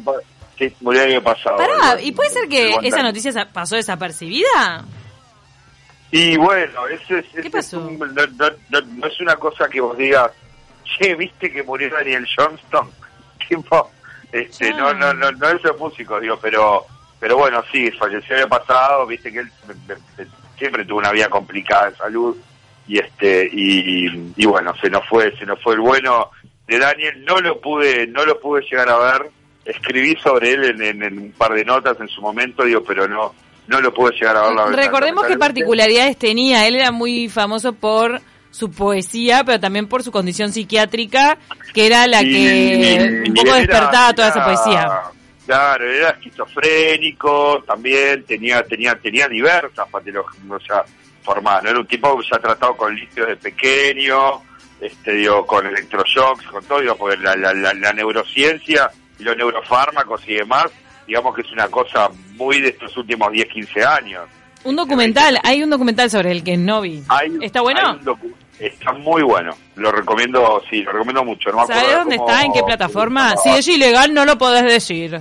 sí, 0.59 0.73
murió 0.81 1.03
el 1.03 1.13
año 1.13 1.23
pasado. 1.23 1.57
Pará, 1.57 2.01
¿y 2.01 2.13
puede 2.13 2.31
ser 2.31 2.47
que 2.49 2.77
esa 2.83 3.03
noticia 3.03 3.49
pasó 3.53 3.77
desapercibida? 3.77 4.85
Y 6.11 6.37
bueno, 6.37 6.87
eso 6.89 7.17
es, 7.17 7.25
¿Qué 7.33 7.41
ese 7.41 7.51
pasó? 7.51 7.79
es 7.81 7.87
un- 7.87 7.99
no, 7.99 8.07
no- 8.07 8.51
no- 8.71 8.81
no 8.81 9.07
es 9.07 9.21
una 9.21 9.37
cosa 9.37 9.69
que 9.69 9.81
vos 9.81 9.97
digas, 9.97 10.31
che, 10.85 11.15
¿viste 11.15 11.51
que 11.53 11.63
murió 11.63 11.91
Daniel 11.91 12.27
Johnston? 12.37 12.91
Tipo, 13.49 13.91
este, 14.33 14.73
no, 14.75 14.93
no, 14.95 15.13
no, 15.15 15.33
no 15.33 15.49
es 15.49 15.61
músico, 15.79 16.21
digo, 16.21 16.39
pero, 16.41 16.85
pero 17.19 17.37
bueno, 17.39 17.63
sí, 17.73 17.91
falleció 17.93 18.37
el 18.37 18.43
año 18.43 18.51
pasado, 18.51 19.07
viste 19.07 19.33
que 19.33 19.39
él 19.41 19.51
siempre 20.59 20.85
tuvo 20.85 20.99
una 20.99 21.13
vida 21.13 21.29
complicada 21.29 21.91
de 21.91 21.97
salud, 21.97 22.37
y 22.87 22.99
este, 22.99 23.49
y, 23.53 24.33
y 24.37 24.47
bueno, 24.47 24.73
se 24.81 24.91
nos 24.91 25.07
fue, 25.09 25.37
se 25.39 25.45
nos 25.47 25.61
fue 25.63 25.75
el 25.75 25.81
bueno 25.81 26.31
de 26.67 26.79
Daniel, 26.79 27.25
no 27.25 27.41
lo 27.41 27.61
pude, 27.61 28.07
no 28.07 28.25
lo 28.25 28.41
pude 28.41 28.63
llegar 28.63 28.89
a 28.89 28.97
ver, 28.99 29.31
escribí 29.65 30.17
sobre 30.23 30.53
él 30.53 30.65
en, 30.65 30.83
en- 30.83 31.03
en 31.03 31.19
un 31.19 31.33
par 31.33 31.53
de 31.53 31.65
notas 31.65 31.99
en 32.01 32.09
su 32.09 32.21
momento, 32.23 32.65
digo, 32.65 32.83
pero 32.85 33.07
no, 33.07 33.35
no 33.67 33.81
lo 33.81 33.93
pude 33.93 34.13
llegar 34.15 34.37
a 34.37 34.43
ver. 34.47 34.55
la 34.55 34.65
verdad, 34.65 34.83
Recordemos 34.85 35.25
qué 35.27 35.37
particularidades 35.39 36.17
tenía. 36.17 36.67
Él 36.67 36.77
era 36.77 36.91
muy 36.91 37.29
famoso 37.29 37.73
por 37.75 38.21
su 38.59 38.71
poesía, 38.71 39.45
pero 39.45 39.61
también 39.61 39.87
por 39.87 40.03
su 40.03 40.11
condición 40.11 40.53
psiquiátrica, 40.53 41.39
que 41.73 41.87
era 41.87 42.07
la 42.09 42.23
Y- 42.23 42.33
que 42.33 43.23
y 43.25 43.29
un 43.29 43.35
poco 43.35 43.49
era- 43.49 43.57
despertaba 43.59 44.13
toda 44.15 44.29
esa 44.29 44.45
poesía. 44.45 44.89
Claro, 45.47 45.91
era 45.91 46.11
esquizofrénico, 46.11 47.63
también 47.67 48.25
tenía 48.25 48.63
tenía 48.65 48.95
tenía 48.97 49.29
diversas 49.29 49.89
patologías, 49.91 50.43
o 50.51 50.61
sea, 50.61 50.85
formadas, 51.23 51.63
¿no? 51.65 51.71
Era 51.71 51.79
un 51.81 51.87
tipo 51.87 52.21
ya 52.23 52.39
tratado 52.39 52.77
con 52.77 52.95
litios 52.95 53.29
de 53.29 53.37
pequeño, 53.37 54.43
este, 54.81 55.13
digo, 55.13 55.47
con 55.47 55.67
electroshocks, 55.67 56.45
con 56.47 56.65
todo, 56.65 56.81
digo, 56.81 56.97
porque 56.97 57.17
la, 57.19 57.35
la, 57.37 57.53
la, 57.55 57.73
la 57.75 57.93
neurociencia 57.93 58.91
y 59.19 59.23
los 59.25 59.37
neurofármacos 59.37 60.23
y 60.29 60.35
demás, 60.35 60.67
digamos 61.07 61.35
que 61.35 61.43
es 61.43 61.53
una 61.53 61.69
cosa 61.69 62.09
muy 62.37 62.61
de 62.61 62.69
estos 62.69 62.97
últimos 62.97 63.33
10, 63.33 63.49
15 63.49 63.85
años. 63.85 64.27
Un 64.65 64.77
documental, 64.77 65.39
hay 65.45 65.63
un 65.63 65.71
documental 65.71 66.11
sobre 66.11 66.33
el 66.33 66.43
que 66.45 66.57
no 66.57 66.81
vi. 66.81 67.03
Hay- 67.09 67.39
¿Está 67.41 67.61
bueno? 67.63 67.81
hay 67.81 67.95
un 67.97 68.05
docu- 68.05 68.35
Está 68.59 68.93
muy 68.93 69.23
bueno, 69.23 69.55
lo 69.77 69.93
recomiendo, 69.93 70.63
sí, 70.69 70.83
lo 70.83 70.93
recomiendo 70.93 71.25
mucho. 71.25 71.51
No 71.51 71.59
me 71.59 71.63
acuerdo 71.63 71.81
¿Sabes 71.83 71.97
dónde 71.97 72.17
cómo- 72.17 72.29
está? 72.31 72.45
¿En 72.45 72.53
qué 72.53 72.63
plataforma? 72.65 73.37
Si 73.37 73.49
es 73.51 73.69
ilegal, 73.69 74.13
no 74.13 74.25
lo 74.25 74.37
podés 74.37 74.65
decir. 74.65 75.21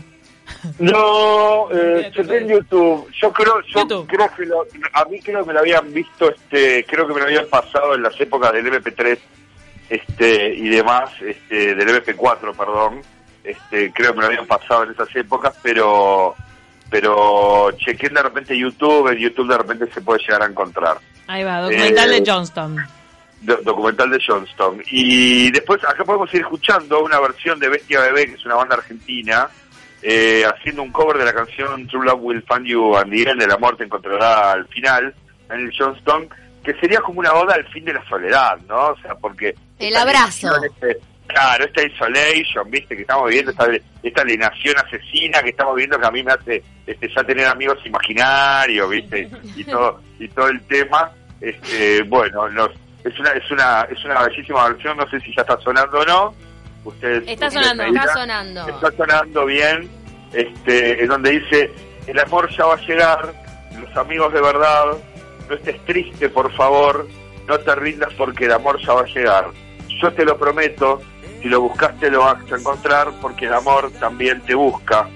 No, 0.80 1.68
eh, 1.72 2.10
chequé 2.16 2.38
en 2.38 2.48
YouTube. 2.50 3.08
Yo 3.22 3.32
creo, 3.32 3.62
yo 3.68 3.82
YouTube. 3.82 4.08
creo 4.08 4.30
que 4.36 4.46
lo, 4.46 4.66
a 4.94 5.06
mí 5.06 5.20
creo 5.22 5.42
que 5.42 5.48
me 5.48 5.54
lo 5.54 5.60
habían 5.60 5.94
visto, 5.94 6.30
este, 6.30 6.84
creo 6.86 7.08
que 7.08 7.14
me 7.14 7.20
lo 7.20 7.26
habían 7.28 7.48
pasado 7.48 7.94
en 7.96 8.04
las 8.04 8.20
épocas 8.20 8.54
del 8.54 8.66
MP3, 8.68 9.18
este, 9.90 10.54
y 10.56 10.68
demás, 10.70 11.10
este, 11.22 11.76
del 11.76 11.90
MP4, 11.90 12.56
perdón. 12.56 13.02
Este, 13.44 13.92
creo 13.94 14.12
que 14.12 14.18
me 14.18 14.22
lo 14.24 14.28
habían 14.28 14.48
pasado 14.48 14.84
en 14.84 14.92
esas 14.92 15.16
épocas, 15.16 15.54
pero, 15.62 16.36
pero 16.90 17.72
chequé 17.78 18.10
de 18.10 18.22
repente 18.22 18.58
YouTube, 18.58 19.08
en 19.12 19.18
YouTube 19.20 19.48
de 19.50 19.58
repente 19.58 19.88
se 19.94 20.02
puede 20.02 20.20
llegar 20.22 20.42
a 20.42 20.48
encontrar. 20.48 20.98
Ahí 21.28 21.44
va, 21.44 21.62
documental 21.62 22.14
Eh, 22.14 22.22
de 22.22 22.30
Johnston. 22.32 22.78
Do- 23.42 23.58
documental 23.64 24.10
de 24.10 24.20
Johnston. 24.26 24.82
Y 24.90 25.52
después 25.52 25.84
acá 25.84 26.04
podemos 26.04 26.34
ir 26.34 26.42
escuchando 26.42 27.04
una 27.04 27.20
versión 27.20 27.60
de 27.60 27.70
Bestia 27.70 28.02
Bebé, 28.02 28.26
que 28.28 28.34
es 28.34 28.46
una 28.46 28.56
banda 28.56 28.76
argentina, 28.76 29.48
eh, 30.02 30.44
haciendo 30.46 30.82
un 30.84 30.92
cover 30.92 31.18
de 31.18 31.26
la 31.26 31.34
canción 31.34 31.88
True 31.88 32.06
Love 32.06 32.20
Will 32.22 32.44
Find 32.48 32.66
You 32.66 32.96
and 32.98 33.12
the 33.12 33.30
End, 33.30 33.42
el 33.42 33.52
amor 33.52 33.78
te 33.78 33.84
encontrará 33.84 34.54
al 34.54 34.68
final, 34.68 35.14
Daniel 35.48 35.72
Johnston, 35.78 36.28
que 36.64 36.74
sería 36.80 37.00
como 37.02 37.20
una 37.20 37.34
oda 37.34 37.56
al 37.56 37.66
fin 37.68 37.86
de 37.86 37.94
la 37.94 38.04
soledad, 38.10 38.58
¿no? 38.68 38.88
O 38.90 38.98
sea, 39.02 39.16
porque... 39.16 39.56
El 39.80 39.96
abrazo. 39.96 40.50
este- 40.64 40.98
claro, 41.28 41.66
esta 41.66 41.84
isolation, 41.84 42.70
viste, 42.72 42.96
que 42.96 43.02
estamos 43.04 43.28
viviendo, 43.30 43.52
esta, 43.52 43.68
esta 44.02 44.22
alienación 44.22 44.76
asesina 44.78 45.44
que 45.44 45.50
estamos 45.50 45.76
viendo 45.76 46.00
que 46.00 46.08
a 46.08 46.12
mí 46.12 46.24
me 46.24 46.32
hace 46.32 46.64
este, 46.88 47.08
ya 47.14 47.24
tener 47.24 47.46
amigos 47.46 47.78
imaginarios, 47.86 48.90
viste, 48.90 49.30
y 49.56 49.64
todo, 49.64 50.02
y 50.20 50.28
todo 50.30 50.48
el 50.48 50.62
tema, 50.68 51.12
este, 51.42 52.02
bueno, 52.04 52.48
nos, 52.50 52.72
es 53.08 53.20
una, 53.20 53.32
es 53.32 53.52
una, 53.52 53.82
es 53.90 54.04
una 54.04 54.24
bellísima 54.24 54.70
versión, 54.70 54.98
no 54.98 55.10
sé 55.10 55.20
si 55.22 55.34
ya 55.36 55.42
está 55.42 55.60
sonando 55.62 56.00
o 56.00 56.06
no, 56.06 56.34
ustedes... 56.84 57.24
Está 57.28 57.48
ustedes 57.48 57.68
sonando, 57.68 58.00
Está 58.00 58.14
sonando. 58.14 58.68
Está 58.68 58.92
sonando 58.92 59.46
bien, 59.46 59.90
este, 60.34 61.02
en 61.02 61.08
donde 61.08 61.32
dice, 61.32 61.72
el 62.08 62.20
amor 62.20 62.50
ya 62.56 62.66
va 62.66 62.74
a 62.74 62.82
llegar, 62.82 63.34
los 63.80 63.98
amigos 63.98 64.34
de 64.34 64.42
verdad, 64.42 64.86
no 65.48 65.56
estés 65.56 65.84
triste, 65.86 66.30
por 66.30 66.52
favor, 66.54 67.08
no 67.48 67.60
te 67.60 67.76
rindas 67.76 68.14
porque 68.16 68.46
el 68.46 68.52
amor 68.52 68.80
ya 68.82 68.94
va 68.94 69.02
a 69.02 69.06
llegar. 69.06 69.52
Yo 70.02 70.12
te 70.14 70.26
lo 70.26 70.38
prometo, 70.38 71.02
si 71.42 71.48
lo 71.48 71.62
buscaste 71.62 72.12
lo 72.12 72.20
vas 72.20 72.52
a 72.52 72.56
encontrar 72.56 73.12
porque 73.22 73.46
el 73.46 73.54
amor 73.54 73.92
también 74.00 74.42
te 74.42 74.54
busca. 74.54 75.08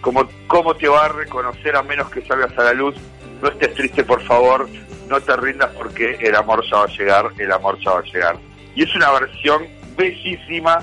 Como, 0.00 0.28
¿Cómo 0.46 0.74
te 0.74 0.88
va 0.88 1.06
a 1.06 1.08
reconocer 1.08 1.76
a 1.76 1.82
menos 1.82 2.10
que 2.10 2.22
salgas 2.22 2.56
a 2.58 2.64
la 2.64 2.72
luz? 2.72 2.96
No 3.40 3.48
estés 3.48 3.74
triste, 3.74 4.04
por 4.04 4.22
favor, 4.22 4.68
no 5.08 5.20
te 5.20 5.36
rindas 5.36 5.70
porque 5.76 6.16
el 6.20 6.34
amor 6.34 6.64
ya 6.70 6.78
va 6.78 6.84
a 6.84 6.88
llegar, 6.88 7.30
el 7.38 7.52
amor 7.52 7.78
ya 7.84 7.92
va 7.92 7.98
a 8.00 8.02
llegar. 8.02 8.36
Y 8.74 8.82
es 8.82 8.94
una 8.94 9.10
versión 9.12 9.66
bellísima 9.96 10.78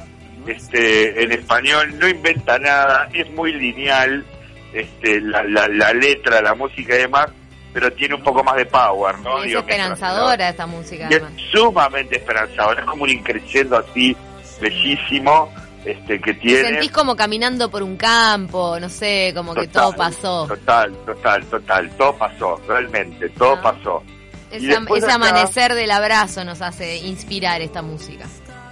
este, 0.48 1.24
en 1.24 1.32
español, 1.32 1.98
no 2.00 2.08
inventa 2.08 2.58
nada, 2.60 3.08
es 3.14 3.30
muy 3.32 3.54
lineal, 3.54 4.26
este, 4.74 5.22
la, 5.22 5.44
la, 5.44 5.68
la 5.68 5.94
letra, 5.94 6.42
la 6.42 6.54
música 6.56 6.96
y 6.96 7.00
demás, 7.00 7.28
pero 7.72 7.92
tiene 7.94 8.16
un 8.16 8.24
poco 8.24 8.44
más 8.44 8.56
de 8.56 8.66
power, 8.66 9.18
¿no? 9.20 9.40
es 9.40 9.46
Digo, 9.50 9.60
esperanzadora 9.62 10.50
esta 10.50 10.66
música. 10.66 11.08
y 11.10 11.14
es 11.16 11.24
sumamente 11.52 12.18
esperanzadora, 12.18 12.82
es 12.82 12.88
como 12.88 13.04
un 13.04 13.10
increciendo 13.10 13.78
así, 13.78 14.16
bellísimo, 14.60 15.54
este, 15.86 16.20
que 16.20 16.34
Te 16.34 16.40
tiene... 16.40 16.70
sentís 16.70 16.92
como 16.92 17.16
caminando 17.16 17.70
por 17.70 17.84
un 17.84 17.98
campo, 17.98 18.80
no 18.80 18.90
sé, 18.90 19.32
como 19.36 19.54
que 19.54 19.68
todo 19.68 19.94
pasó. 19.94 20.46
Total, 20.48 20.94
total, 21.06 21.46
total, 21.46 21.90
todo 21.98 22.16
pasó, 22.18 22.62
realmente, 22.68 23.30
todo 23.30 23.54
Ah. 23.58 23.62
pasó. 23.62 24.04
Acá- 24.58 25.16
amanecer 25.16 25.74
del 25.74 25.92
abrazo 25.92 26.44
nos 26.44 26.62
hace 26.62 26.98
inspirar 26.98 27.62
esta 27.62 27.82
música. 27.82 28.26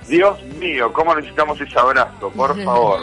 Dios 0.08 0.42
mío, 0.60 0.92
cómo 0.94 1.16
necesitamos 1.16 1.60
ese 1.62 1.78
abrazo, 1.80 2.30
por 2.32 2.56
favor. 2.64 3.00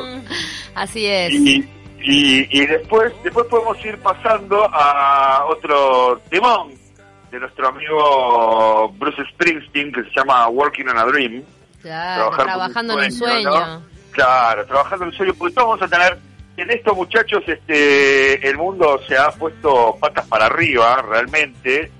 Así 0.74 1.06
es. 1.06 1.32
Y, 1.32 1.68
y, 2.02 2.60
y 2.62 2.66
después, 2.66 3.12
después 3.24 3.46
podemos 3.46 3.82
ir 3.84 3.98
pasando 3.98 4.64
a 4.72 5.44
otro 5.48 6.20
temón 6.30 6.72
de 7.30 7.40
nuestro 7.40 7.68
amigo 7.68 8.88
Bruce 8.98 9.22
Springsteen 9.32 9.92
que 9.92 10.02
se 10.04 10.10
llama 10.16 10.48
Working 10.48 10.88
on 10.88 10.98
a 10.98 11.04
Dream. 11.04 11.42
Claro, 11.82 12.30
trabajando 12.36 12.98
en 12.98 13.04
un 13.06 13.12
sueño, 13.12 13.50
sueño. 13.52 13.66
¿no? 13.66 13.82
Claro, 14.12 14.66
trabajando 14.66 15.04
en 15.04 15.10
un 15.10 15.16
sueño, 15.16 15.34
porque 15.38 15.54
todos 15.54 15.68
vamos 15.78 15.82
a 15.82 15.88
tener, 15.88 16.18
en 16.56 16.70
esto 16.70 16.94
muchachos, 16.94 17.42
este, 17.46 18.48
el 18.48 18.56
mundo 18.56 19.00
se 19.06 19.16
ha 19.16 19.30
puesto 19.30 19.96
patas 20.00 20.26
para 20.26 20.46
arriba 20.46 21.02
realmente, 21.02 21.90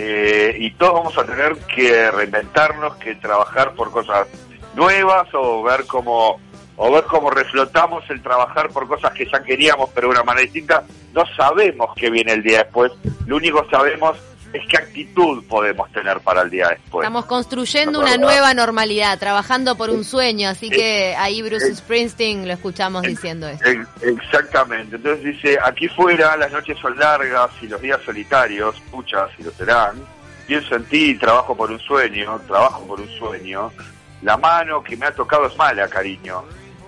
eh, 0.00 0.54
y 0.60 0.70
todos 0.74 0.94
vamos 0.94 1.18
a 1.18 1.24
tener 1.24 1.56
que 1.74 2.08
reinventarnos, 2.12 2.94
que 2.98 3.16
trabajar 3.16 3.72
por 3.72 3.90
cosas 3.90 4.28
nuevas 4.76 5.26
o 5.32 5.64
ver 5.64 5.86
cómo 5.86 6.38
o 6.76 6.92
ver 6.92 7.02
cómo 7.06 7.30
reflotamos 7.30 8.08
el 8.08 8.22
trabajar 8.22 8.68
por 8.68 8.86
cosas 8.86 9.12
que 9.12 9.26
ya 9.26 9.42
queríamos 9.42 9.90
pero 9.92 10.06
de 10.06 10.12
una 10.12 10.22
manera 10.22 10.44
distinta. 10.44 10.84
No 11.12 11.24
sabemos 11.36 11.90
qué 11.96 12.10
viene 12.10 12.34
el 12.34 12.44
día 12.44 12.58
después, 12.58 12.92
lo 13.26 13.36
único 13.36 13.64
que 13.64 13.70
sabemos 13.70 14.16
es 14.52 14.66
qué 14.68 14.76
actitud 14.78 15.44
podemos 15.46 15.90
tener 15.92 16.20
para 16.20 16.42
el 16.42 16.50
día 16.50 16.68
después. 16.68 17.04
Estamos 17.04 17.26
construyendo 17.26 17.92
No, 17.92 17.98
una 18.00 18.12
verdad. 18.12 18.24
nueva 18.24 18.54
normalidad, 18.54 19.18
trabajando 19.18 19.76
por 19.76 19.90
un 19.90 20.04
sueño, 20.04 20.48
así 20.48 20.70
que 20.70 21.14
ahí 21.18 21.42
Bruce 21.42 21.74
Springsteen 21.74 22.46
lo 22.46 22.54
escuchamos 22.54 23.02
diciendo 23.02 23.46
eso. 23.48 23.62
Ex- 23.64 23.86
Exactamente. 24.02 24.96
Entonces 24.96 25.24
dice, 25.24 25.58
aquí 25.62 25.88
fuera 25.88 26.36
las 26.36 26.50
noches 26.52 26.78
son 26.78 26.98
largas 26.98 27.50
y 27.60 27.66
los 27.68 27.80
días 27.80 28.00
solitarios, 28.04 28.80
puchas 28.90 29.28
y 29.38 29.42
lo 29.42 29.50
serán. 29.50 30.02
Pienso 30.46 30.76
en 30.76 30.84
ti 30.84 31.14
trabajo 31.18 31.54
por 31.54 31.70
un 31.70 31.78
sueño, 31.80 32.40
trabajo 32.46 32.86
por 32.86 33.00
un 33.00 33.08
sueño. 33.18 33.70
La 34.22 34.36
mano 34.38 34.82
que 34.82 34.96
me 34.96 35.06
ha 35.06 35.12
tocado 35.12 35.46
es 35.46 35.56
mala, 35.56 35.86
cariño. 35.88 36.42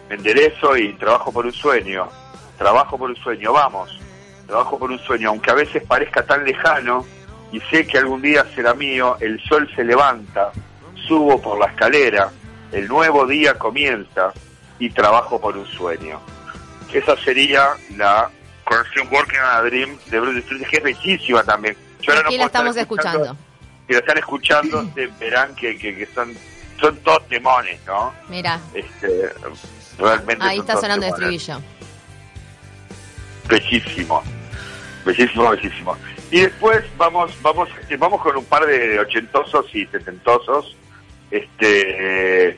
Me 0.09 0.15
enderezo 0.17 0.77
y 0.77 0.95
trabajo 0.95 1.31
por 1.31 1.45
un 1.45 1.53
sueño. 1.53 2.09
Trabajo 2.57 2.97
por 2.99 3.11
un 3.11 3.17
sueño, 3.17 3.53
vamos. 3.53 4.01
Trabajo 4.47 4.79
por 4.79 4.91
un 4.91 4.99
sueño, 4.99 5.29
aunque 5.29 5.51
a 5.51 5.55
veces 5.55 5.83
parezca 5.87 6.25
tan 6.25 6.45
lejano 6.45 7.07
y 7.53 7.61
sé 7.61 7.87
que 7.87 7.99
algún 7.99 8.23
día 8.23 8.47
será 8.55 8.75
mío, 8.75 9.17
el 9.21 9.41
sol 9.45 9.69
se 9.75 9.85
levanta, 9.85 10.53
subo 11.09 11.41
por 11.41 11.59
la 11.59 11.67
escalera, 11.67 12.31
el 12.73 12.87
nuevo 12.87 13.27
día 13.27 13.55
comienza 13.55 14.33
y 14.79 14.91
trabajo 14.91 15.41
por 15.41 15.57
un 15.57 15.67
sueño. 15.67 16.21
Esa 16.93 17.17
sería 17.19 17.69
la 17.97 18.31
canción 18.65 19.09
Working 19.11 19.39
on 19.39 19.47
a 19.47 19.63
Dream 19.63 19.99
de 20.07 20.21
Bruce 20.21 20.43
Springsteen, 20.43 20.71
que 20.71 20.77
es 20.77 20.83
bellísima 20.83 21.45
también. 21.45 21.77
Yo 22.01 22.13
ahora 22.13 22.27
Aquí 22.27 22.37
no 22.37 22.41
la 22.41 22.47
estamos 22.47 22.77
escuchando. 22.77 23.37
Si 23.87 23.93
la 23.93 23.99
están 23.99 24.19
escuchando, 24.19 24.91
se 24.95 25.07
verán 25.21 25.55
que, 25.55 25.77
que, 25.77 25.97
que 25.97 26.07
son, 26.15 26.33
son 26.81 26.97
todos 26.99 27.29
demones, 27.29 27.81
¿no? 27.87 28.13
Mira, 28.29 28.61
Este, 28.75 29.33
realmente 29.99 30.45
ahí 30.45 30.59
está 30.59 30.77
sonando 30.77 31.07
el 31.07 31.13
estribillo. 31.13 31.61
Bellísimo, 33.49 34.23
bellísimo, 35.05 35.51
bellísimo. 35.51 35.97
Y 36.31 36.41
después 36.41 36.83
vamos, 36.97 37.33
vamos, 37.43 37.69
eh, 37.89 37.97
vamos 37.97 38.21
con 38.23 38.37
un 38.37 38.45
par 38.45 38.65
de 38.67 38.99
ochentosos 39.01 39.67
y 39.75 39.85
setentosos. 39.87 40.77
Este, 41.31 42.51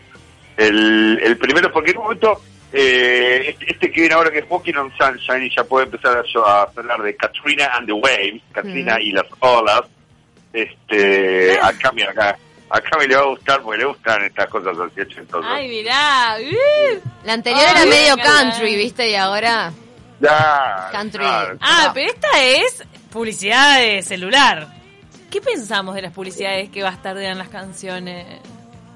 el, 0.56 1.18
el 1.22 1.36
primero, 1.38 1.72
porque 1.72 1.90
en 1.92 1.98
un 1.98 2.04
momento, 2.04 2.40
eh, 2.72 3.46
este, 3.48 3.70
este 3.72 3.90
que 3.90 4.00
viene 4.00 4.14
ahora 4.14 4.30
que 4.30 4.40
es 4.40 4.44
Walking 4.48 4.74
on 4.74 4.92
Sunshine 4.98 5.44
y 5.44 5.54
ya 5.54 5.64
puede 5.64 5.86
empezar 5.86 6.16
a, 6.18 6.50
a 6.50 6.62
hablar 6.76 7.02
de 7.02 7.16
Katrina 7.16 7.70
and 7.74 7.86
the 7.86 7.92
Waves, 7.92 8.42
Katrina 8.52 8.96
Mm. 8.96 9.00
y 9.02 9.12
las 9.12 9.26
olas. 9.40 9.82
Este, 10.52 11.58
acá, 11.60 11.92
mira, 11.92 12.10
acá, 12.10 12.38
acá 12.68 12.98
me 12.98 13.06
le 13.06 13.16
va 13.16 13.22
a 13.22 13.26
gustar 13.26 13.62
porque 13.62 13.78
le 13.78 13.84
gustan 13.86 14.22
estas 14.24 14.48
cosas 14.48 14.76
así 14.78 15.00
ochentosas. 15.00 15.50
Ay, 15.50 15.68
mirá. 15.68 16.36
uh. 16.38 17.00
La 17.24 17.32
anterior 17.32 17.62
Ay, 17.66 17.72
era 17.76 17.86
medio 17.86 18.16
country, 18.18 18.76
¿viste? 18.76 19.08
Y 19.10 19.14
ahora 19.14 19.72
Ya, 20.20 20.88
Country. 20.92 21.20
claro. 21.24 21.56
Ah, 21.62 21.90
pero 21.94 22.10
esta 22.10 22.28
es 22.42 22.84
publicidad 23.12 23.78
de 23.78 24.02
celular. 24.02 24.68
¿Qué 25.30 25.40
pensamos 25.40 25.94
de 25.94 26.02
las 26.02 26.12
publicidades 26.12 26.68
que 26.70 26.82
bastardean 26.82 27.38
las 27.38 27.48
canciones? 27.48 28.26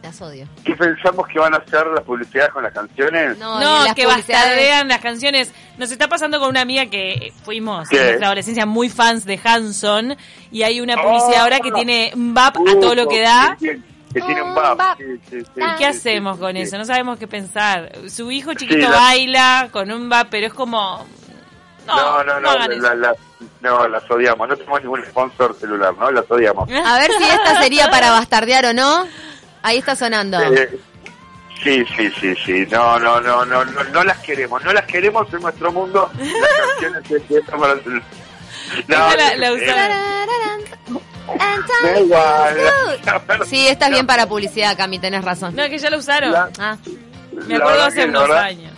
las 0.03 0.23
odio. 0.23 0.47
¿Qué 0.65 0.77
pensamos 0.77 1.27
que 1.27 1.41
van 1.41 1.53
a 1.53 1.57
hacer 1.57 1.85
las 1.89 2.05
publicidades 2.05 2.53
con 2.53 2.63
las 2.63 2.73
canciones? 2.73 3.37
No, 3.39 3.59
No, 3.59 3.83
las 3.85 3.95
que 3.95 4.05
publicidades- 4.05 4.27
bastardean 4.29 4.87
las 4.89 5.01
canciones. 5.01 5.53
Nos 5.79 5.91
está 5.91 6.07
pasando 6.07 6.39
con 6.39 6.49
una 6.51 6.61
amiga 6.61 6.87
que 6.87 7.33
fuimos 7.43 7.89
¿Qué? 7.89 7.97
en 7.97 8.05
nuestra 8.05 8.27
adolescencia 8.29 8.67
muy 8.67 8.89
fans 8.89 9.25
de 9.25 9.41
Hanson 9.43 10.17
y 10.53 10.63
hay 10.63 10.81
una 10.81 10.95
publicidad 10.95 11.41
Oh. 11.41 11.43
ahora 11.43 11.59
que 11.59 11.73
tiene 11.73 12.13
un 12.15 12.35
bap 12.35 12.57
a 12.57 12.81
todo 12.81 12.95
lo 12.95 13.09
que 13.09 13.21
da. 13.21 13.57
Que, 13.59 13.81
que 14.15 14.21
tiene 14.23 14.43
un 14.43 14.55
bap. 14.55 14.79
bap. 14.79 14.99
Sí, 14.99 15.05
sí, 15.29 15.41
sí, 15.41 15.61
¿Y 15.61 15.77
qué 15.77 15.79
sí, 15.79 15.85
hacemos 15.85 16.37
sí, 16.37 16.41
con 16.41 16.53
sí. 16.55 16.61
eso? 16.61 16.79
No 16.79 16.85
sabemos 16.85 17.19
qué 17.19 17.27
pensar. 17.27 17.91
Su 18.09 18.31
hijo 18.31 18.55
chiquito 18.55 18.89
la- 18.89 18.91
baila 18.91 19.69
con 19.73 19.91
un 19.91 20.09
bap, 20.09 20.29
pero 20.31 20.47
es 20.47 20.55
como... 20.55 21.05
No, 21.87 22.25
No, 22.25 22.41
no, 22.41 22.41
no, 22.41 22.69
la- 22.69 22.95
la- 22.95 23.15
no, 23.61 23.89
las 23.89 24.11
odiamos. 24.11 24.49
No 24.49 24.57
tenemos 24.57 24.81
ningún 24.83 25.05
sponsor 25.07 25.55
celular, 25.59 25.95
¿no? 25.99 26.11
Las 26.11 26.31
odiamos. 26.31 26.69
A 26.71 26.99
ver 26.99 27.11
si 27.19 27.25
esta 27.25 27.61
sería 27.63 27.91
para 27.91 28.11
bastardear 28.11 28.67
o 28.67 28.73
no. 28.73 29.07
Ahí 29.63 29.79
está 29.79 29.97
sonando. 29.97 30.41
Eh, 30.41 30.79
sí, 31.63 31.85
sí, 31.97 32.11
sí, 32.21 32.35
sí. 32.45 32.67
No, 32.71 32.99
no, 32.99 33.21
no, 33.21 33.45
no, 33.45 33.65
no, 33.65 33.85
no 33.85 34.05
las 34.05 34.19
queremos. 34.19 34.63
No 34.65 34.73
las 34.73 34.85
queremos 34.87 35.33
en 35.33 35.41
nuestro 35.43 35.73
mundo. 35.73 36.11
Las 36.19 36.93
canciones 36.93 37.31
están 37.31 37.61
para 37.61 37.73
el 37.75 37.83
celular. 37.83 38.03
Esa 38.89 39.17
la- 39.17 39.37
la 39.37 39.47
eh, 39.49 39.53
usaron. 39.53 39.97
Da 41.83 42.01
igual. 42.01 42.57
Sí, 43.47 43.67
esta 43.69 43.87
es 43.87 43.91
bien 43.93 44.07
para 44.07 44.27
publicidad, 44.27 44.77
Cami, 44.77 44.99
tenés 44.99 45.25
razón. 45.25 45.55
No, 45.57 45.65
que 45.69 45.79
ya 45.79 45.91
lo 45.91 45.99
usaron. 45.99 46.33
La- 46.33 46.51
Ah, 46.59 46.77
Me 47.33 47.59
la 47.59 47.65
acuerdo 47.65 47.83
hace 47.85 48.03
la 48.03 48.07
unos 48.07 48.23
verdad- 48.29 48.43
años. 48.45 48.73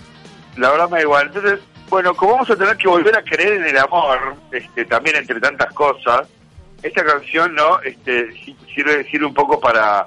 La 0.56 0.70
verdad 0.70 0.88
me 0.88 0.96
da 0.98 1.02
igual. 1.02 1.26
Entonces, 1.28 1.60
bueno, 1.88 2.14
como 2.14 2.32
vamos 2.32 2.50
a 2.50 2.56
tener 2.56 2.76
que 2.76 2.88
volver 2.88 3.16
a 3.16 3.22
creer 3.22 3.54
en 3.54 3.64
el 3.66 3.78
amor, 3.78 4.36
este, 4.52 4.84
también 4.84 5.16
entre 5.16 5.40
tantas 5.40 5.72
cosas, 5.74 6.28
esta 6.82 7.04
canción, 7.04 7.54
¿no? 7.54 7.80
Este, 7.80 8.32
si- 8.32 8.56
sirve, 8.74 9.04
sirve 9.10 9.26
un 9.26 9.34
poco 9.34 9.58
para, 9.60 10.04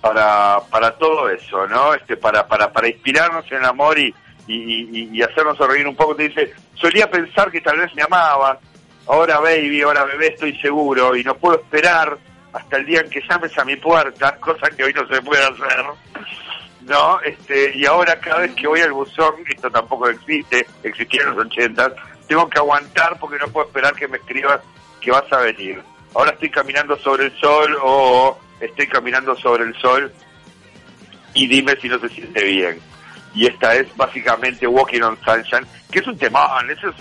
para, 0.00 0.58
para 0.70 0.92
todo 0.96 1.28
eso, 1.28 1.66
¿no? 1.66 1.94
Este, 1.94 2.16
para, 2.16 2.46
para, 2.46 2.72
para 2.72 2.88
inspirarnos 2.88 3.44
en 3.52 3.58
el 3.58 3.64
amor 3.64 3.98
y, 3.98 4.14
y, 4.46 4.54
y- 4.56 5.10
y 5.12 5.22
hacernos 5.22 5.58
reír 5.58 5.86
un 5.86 5.96
poco. 5.96 6.14
Te 6.16 6.28
dice, 6.28 6.52
solía 6.74 7.10
pensar 7.10 7.50
que 7.50 7.60
tal 7.60 7.78
vez 7.78 7.94
me 7.94 8.02
amabas, 8.02 8.58
ahora 9.06 9.38
baby, 9.40 9.82
ahora 9.82 10.04
bebé, 10.04 10.28
estoy 10.28 10.56
seguro 10.60 11.14
y 11.16 11.24
no 11.24 11.34
puedo 11.34 11.60
esperar 11.60 12.16
hasta 12.52 12.76
el 12.76 12.86
día 12.86 13.00
en 13.00 13.10
que 13.10 13.20
llames 13.28 13.56
a 13.58 13.64
mi 13.64 13.76
puerta, 13.76 14.36
cosa 14.36 14.70
que 14.70 14.84
hoy 14.84 14.92
no 14.94 15.06
se 15.08 15.20
puede 15.22 15.42
hacer. 15.42 15.84
¿No? 16.86 17.20
Este, 17.22 17.76
y 17.76 17.86
ahora 17.86 18.18
cada 18.20 18.40
vez 18.40 18.54
que 18.54 18.66
voy 18.66 18.80
al 18.80 18.92
buzón, 18.92 19.34
esto 19.48 19.70
tampoco 19.70 20.08
existe, 20.08 20.66
existía 20.82 21.22
en 21.22 21.34
los 21.34 21.46
ochentas, 21.46 21.92
tengo 22.26 22.48
que 22.48 22.58
aguantar 22.58 23.18
porque 23.18 23.38
no 23.38 23.48
puedo 23.48 23.66
esperar 23.66 23.94
que 23.94 24.08
me 24.08 24.18
escribas 24.18 24.60
que 25.00 25.10
vas 25.10 25.30
a 25.32 25.38
venir. 25.38 25.82
ahora 26.14 26.30
estoy 26.32 26.50
caminando 26.50 26.96
sobre 26.98 27.26
el 27.26 27.40
sol 27.40 27.76
o 27.82 28.38
estoy 28.60 28.86
caminando 28.86 29.36
sobre 29.36 29.64
el 29.64 29.74
sol 29.76 30.12
y 31.34 31.46
dime 31.46 31.74
si 31.80 31.88
no 31.88 31.98
se 31.98 32.08
siente 32.08 32.44
bien. 32.44 32.80
Y 33.34 33.46
esta 33.46 33.74
es 33.74 33.94
básicamente 33.96 34.66
Walking 34.66 35.02
on 35.02 35.18
Sunshine, 35.24 35.66
que 35.90 35.98
es 35.98 36.06
un 36.06 36.16
temón, 36.16 36.70
esos, 36.70 36.94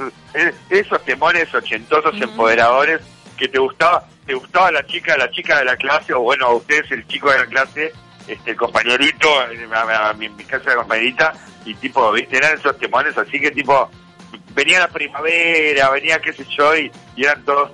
esos 0.69 1.05
temones 1.05 1.53
ochentosos 1.53 2.19
empoderadores 2.19 3.01
que 3.37 3.47
te 3.47 3.59
gustaba, 3.59 4.03
te 4.25 4.33
gustaba 4.33 4.71
la 4.71 4.85
chica, 4.87 5.15
la 5.15 5.29
chica 5.29 5.59
de 5.59 5.65
la 5.65 5.77
clase, 5.77 6.11
o 6.13 6.21
bueno, 6.21 6.47
a 6.47 6.55
ustedes 6.55 6.91
el 6.91 7.05
chico 7.07 7.29
de 7.31 7.37
la 7.37 7.45
clase, 7.45 7.93
este 8.27 8.51
el 8.51 8.57
compañerito, 8.57 9.29
a, 9.39 10.09
a 10.09 10.13
mi, 10.13 10.29
mi 10.29 10.43
casa 10.43 10.69
de 10.71 10.75
compañerita, 10.75 11.33
y 11.65 11.73
tipo, 11.75 12.11
viste, 12.11 12.37
eran 12.37 12.57
esos 12.57 12.77
temones 12.77 13.17
así 13.17 13.39
que 13.39 13.51
tipo, 13.51 13.89
venía 14.53 14.79
la 14.79 14.87
primavera, 14.87 15.89
venía 15.89 16.19
qué 16.19 16.33
sé 16.33 16.45
yo, 16.57 16.75
y, 16.75 16.91
y 17.15 17.23
eran 17.23 17.43
todos 17.43 17.71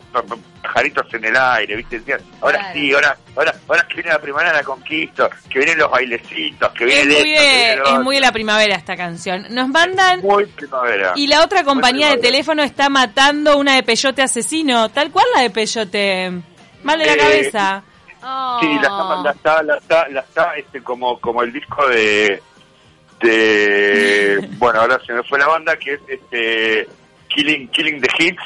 pajaritos 0.62 1.13
en 1.13 1.25
el 1.25 1.36
aire, 1.36 1.75
viste, 1.75 2.00
decían, 2.00 2.20
ahora 2.41 2.60
Claro. 2.60 2.74
sí, 2.74 2.94
ahora, 2.94 3.18
ahora, 3.36 3.56
ahora 3.68 3.88
que 3.88 3.94
viene 3.96 4.10
la 4.10 4.20
primavera 4.20 4.53
la 4.53 4.63
conquisto, 4.63 5.29
que 5.50 5.60
vienen 5.60 5.77
los 5.77 5.89
bailecitos, 5.89 6.72
que 6.74 6.86
viene 6.86 7.01
Es 7.01 7.08
muy, 7.08 7.15
esto, 7.15 7.24
que 7.24 7.48
de, 7.48 7.58
viene 7.58 7.75
lo 7.77 7.88
es 7.88 8.00
muy 8.03 8.15
de 8.15 8.22
la 8.22 8.32
primavera 8.32 8.75
esta 8.75 8.96
canción. 8.98 9.46
Nos 9.50 9.70
mandan... 9.70 10.22
Muy 10.22 10.46
primavera. 10.46 11.13
Y 11.15 11.27
la 11.27 11.44
otra 11.44 11.63
compañía 11.63 12.10
de 12.10 12.18
teléfono 12.18 12.62
está 12.63 12.89
matando 12.89 13.58
una 13.58 13.75
de 13.75 13.84
Peyote 13.84 14.22
asesino. 14.22 14.89
Tal 14.89 15.12
cual 15.12 15.25
la 15.36 15.41
de 15.41 15.50
Peyote. 15.50 16.32
Mal 16.84 17.00
de 17.00 17.06
la 17.06 17.13
Eh, 17.13 17.82
Sí, 18.61 18.67
la 18.75 18.81
está, 18.81 19.21
la 19.23 19.31
está, 19.31 19.63
la 19.63 19.77
está, 19.77 20.09
la 20.09 20.19
está, 20.21 20.53
este, 20.55 20.81
como, 20.83 21.19
como 21.19 21.41
el 21.43 21.53
disco 21.53 21.88
de, 21.88 22.41
de, 23.21 24.47
bueno, 24.57 24.81
ahora 24.81 24.99
se 25.05 25.13
me 25.13 25.23
fue 25.23 25.39
la 25.39 25.47
banda, 25.47 25.77
que 25.77 25.93
es, 25.93 26.01
este, 26.07 26.88
Killing, 27.27 27.67
Killing 27.69 28.01
the 28.01 28.09
Hits, 28.17 28.41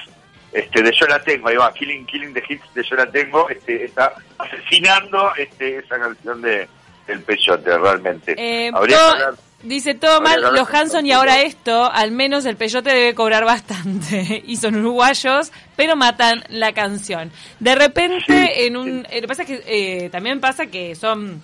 este, 0.51 0.81
de 0.83 0.91
Yo 0.91 1.05
la 1.07 1.21
tengo, 1.23 1.47
ahí 1.47 1.55
va, 1.55 1.73
Killing, 1.73 2.05
Killing 2.05 2.33
the 2.33 2.43
Hits 2.47 2.73
de 2.73 2.83
Yo 2.83 2.95
la 2.95 3.09
tengo, 3.09 3.49
este, 3.49 3.85
está 3.85 4.13
asesinando, 4.37 5.33
este, 5.35 5.77
esa 5.77 5.97
canción 5.99 6.41
de, 6.41 6.67
del 7.07 7.21
Peyote, 7.21 7.77
realmente. 7.77 8.35
Eh, 8.37 8.71
Habría 8.73 8.97
que 8.97 9.03
hablar- 9.03 9.33
dice 9.63 9.93
todo 9.95 10.21
mal, 10.21 10.41
los 10.41 10.73
Hanson 10.73 11.05
y 11.05 11.11
ahora 11.11 11.41
esto, 11.41 11.91
al 11.91 12.11
menos 12.11 12.45
el 12.45 12.55
Peyote 12.57 12.89
debe 12.91 13.15
cobrar 13.15 13.45
bastante. 13.45 14.43
y 14.47 14.57
son 14.57 14.75
uruguayos, 14.75 15.51
pero 15.75 15.95
matan 15.95 16.43
la 16.49 16.73
canción. 16.73 17.31
De 17.59 17.75
repente, 17.75 18.65
en 18.67 18.77
un... 18.77 19.05
eh, 19.09 19.15
Lo 19.15 19.21
que 19.21 19.27
pasa 19.27 19.43
es 19.43 19.47
que 19.47 19.63
eh, 20.05 20.09
también 20.09 20.39
pasa 20.39 20.67
que 20.67 20.95
son 20.95 21.41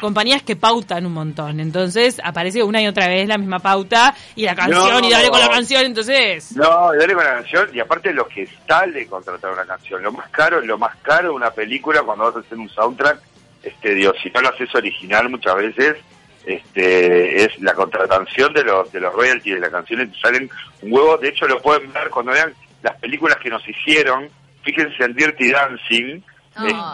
compañías 0.00 0.42
que 0.42 0.56
pautan 0.56 1.06
un 1.06 1.12
montón. 1.12 1.60
Entonces 1.60 2.20
aparece 2.24 2.62
una 2.64 2.82
y 2.82 2.88
otra 2.88 3.06
vez 3.06 3.28
la 3.28 3.38
misma 3.38 3.60
pauta 3.60 4.14
y 4.34 4.42
la 4.44 4.56
canción 4.56 5.00
No. 5.00 5.08
y 5.08 5.12
dale 5.12 5.28
con 5.30 5.38
la 5.38 5.48
canción. 5.48 5.84
Entonces... 5.84 6.56
No, 6.56 6.90
dale 6.92 7.14
con 7.14 7.22
la 7.24 7.34
canción 7.34 7.68
y 7.72 7.78
aparte 7.78 8.12
lo 8.12 8.26
que 8.26 8.48
sale 8.66 9.06
contratar 9.06 9.52
una 9.52 9.64
canción. 9.64 10.02
Lo 10.02 10.10
más 10.10 10.28
caro, 10.30 10.60
lo 10.60 10.76
más 10.76 10.96
caro 11.02 11.28
de 11.28 11.34
una 11.36 11.52
película 11.52 12.02
cuando 12.02 12.24
vas 12.24 12.34
a 12.36 12.40
hacer 12.40 12.58
un 12.58 12.68
soundtrack, 12.68 13.20
este, 13.62 13.94
Dios, 13.94 14.16
si 14.20 14.28
no 14.30 14.40
lo 14.40 14.48
haces 14.48 14.74
original 14.74 15.28
muchas 15.30 15.54
veces, 15.54 15.96
este, 16.46 17.44
es 17.44 17.60
la 17.60 17.72
contratación 17.74 18.52
de 18.52 18.64
los, 18.64 18.90
de 18.92 19.00
los 19.00 19.12
royalties 19.14 19.54
de 19.54 19.60
la 19.60 19.70
canción 19.70 20.00
y 20.02 20.06
te 20.06 20.18
salen 20.20 20.50
un 20.82 20.92
huevo. 20.92 21.16
De 21.18 21.28
hecho, 21.28 21.46
lo 21.46 21.60
pueden 21.60 21.92
ver 21.92 22.10
cuando 22.10 22.32
vean 22.32 22.52
las 22.82 22.96
películas 22.98 23.36
que 23.38 23.50
nos 23.50 23.66
hicieron. 23.68 24.28
Fíjense 24.62 25.04
en 25.04 25.14
Dirty 25.14 25.50
Dancing, 25.50 26.20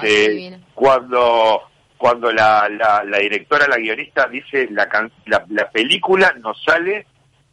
este, 0.03 0.59
cuando 0.75 1.63
cuando 1.97 2.31
la, 2.33 2.69
la, 2.69 3.03
la 3.05 3.19
directora, 3.19 3.67
la 3.67 3.77
guionista 3.77 4.29
dice 4.29 4.69
la, 4.71 4.89
can- 4.89 5.11
la, 5.27 5.45
la 5.49 5.69
película 5.69 6.33
no 6.41 6.55
sale 6.55 7.07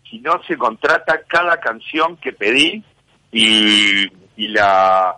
si 0.07 0.19
no 0.19 0.39
se 0.47 0.55
contrata 0.55 1.21
cada 1.27 1.59
canción 1.59 2.15
que 2.17 2.31
pedí 2.31 2.83
y, 3.31 4.05
y 4.37 4.47
la 4.49 5.15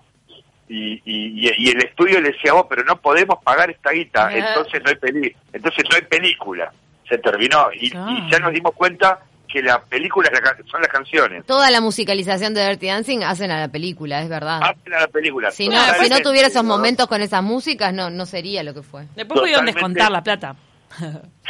y, 0.70 0.94
y, 1.06 1.50
y 1.58 1.70
el 1.70 1.78
estudio 1.84 2.20
le 2.20 2.32
decía 2.32 2.54
vos 2.54 2.66
pero 2.70 2.84
no 2.84 2.98
podemos 3.00 3.38
pagar 3.44 3.70
esta 3.70 3.92
guita 3.92 4.28
Ah. 4.28 4.38
entonces 4.38 4.82
no 4.84 4.90
hay 4.90 4.96
peli 4.96 5.36
entonces 5.54 5.84
no 5.90 5.96
hay 5.96 6.02
película. 6.04 6.72
Se 7.10 7.18
terminó. 7.20 7.68
Y, 7.74 7.86
y 7.88 8.30
ya 8.30 8.38
nos 8.40 8.52
dimos 8.52 8.74
cuenta 8.76 9.20
que 9.48 9.62
la 9.64 9.82
película 9.82 10.28
es 10.30 10.34
la 10.34 10.42
ca- 10.42 10.58
son 10.70 10.82
las 10.82 10.90
canciones. 10.92 11.46
Toda 11.46 11.72
la 11.72 11.80
musicalización 11.80 12.54
de 12.54 12.68
Dirty 12.68 12.88
Dancing 12.88 13.20
hacen 13.24 13.50
a 13.50 13.62
la 13.62 13.70
película, 13.70 14.22
es 14.22 14.28
verdad. 14.28 14.60
hacen 14.62 14.94
a 14.94 15.00
la 15.00 15.08
película 15.08 15.50
Si 15.52 15.70
no, 15.70 15.78
si 16.02 16.10
no 16.10 16.20
tuviera 16.20 16.50
esos 16.50 16.66
momentos 16.66 17.08
con 17.08 17.22
esas 17.22 17.42
músicas, 17.42 17.94
no, 17.94 18.10
no 18.10 18.26
sería 18.26 18.62
lo 18.64 18.74
que 18.74 18.82
fue. 18.84 19.06
Después 19.16 19.40
pudieron 19.40 19.66
descontar 19.66 20.12
la 20.12 20.22
plata. 20.22 20.58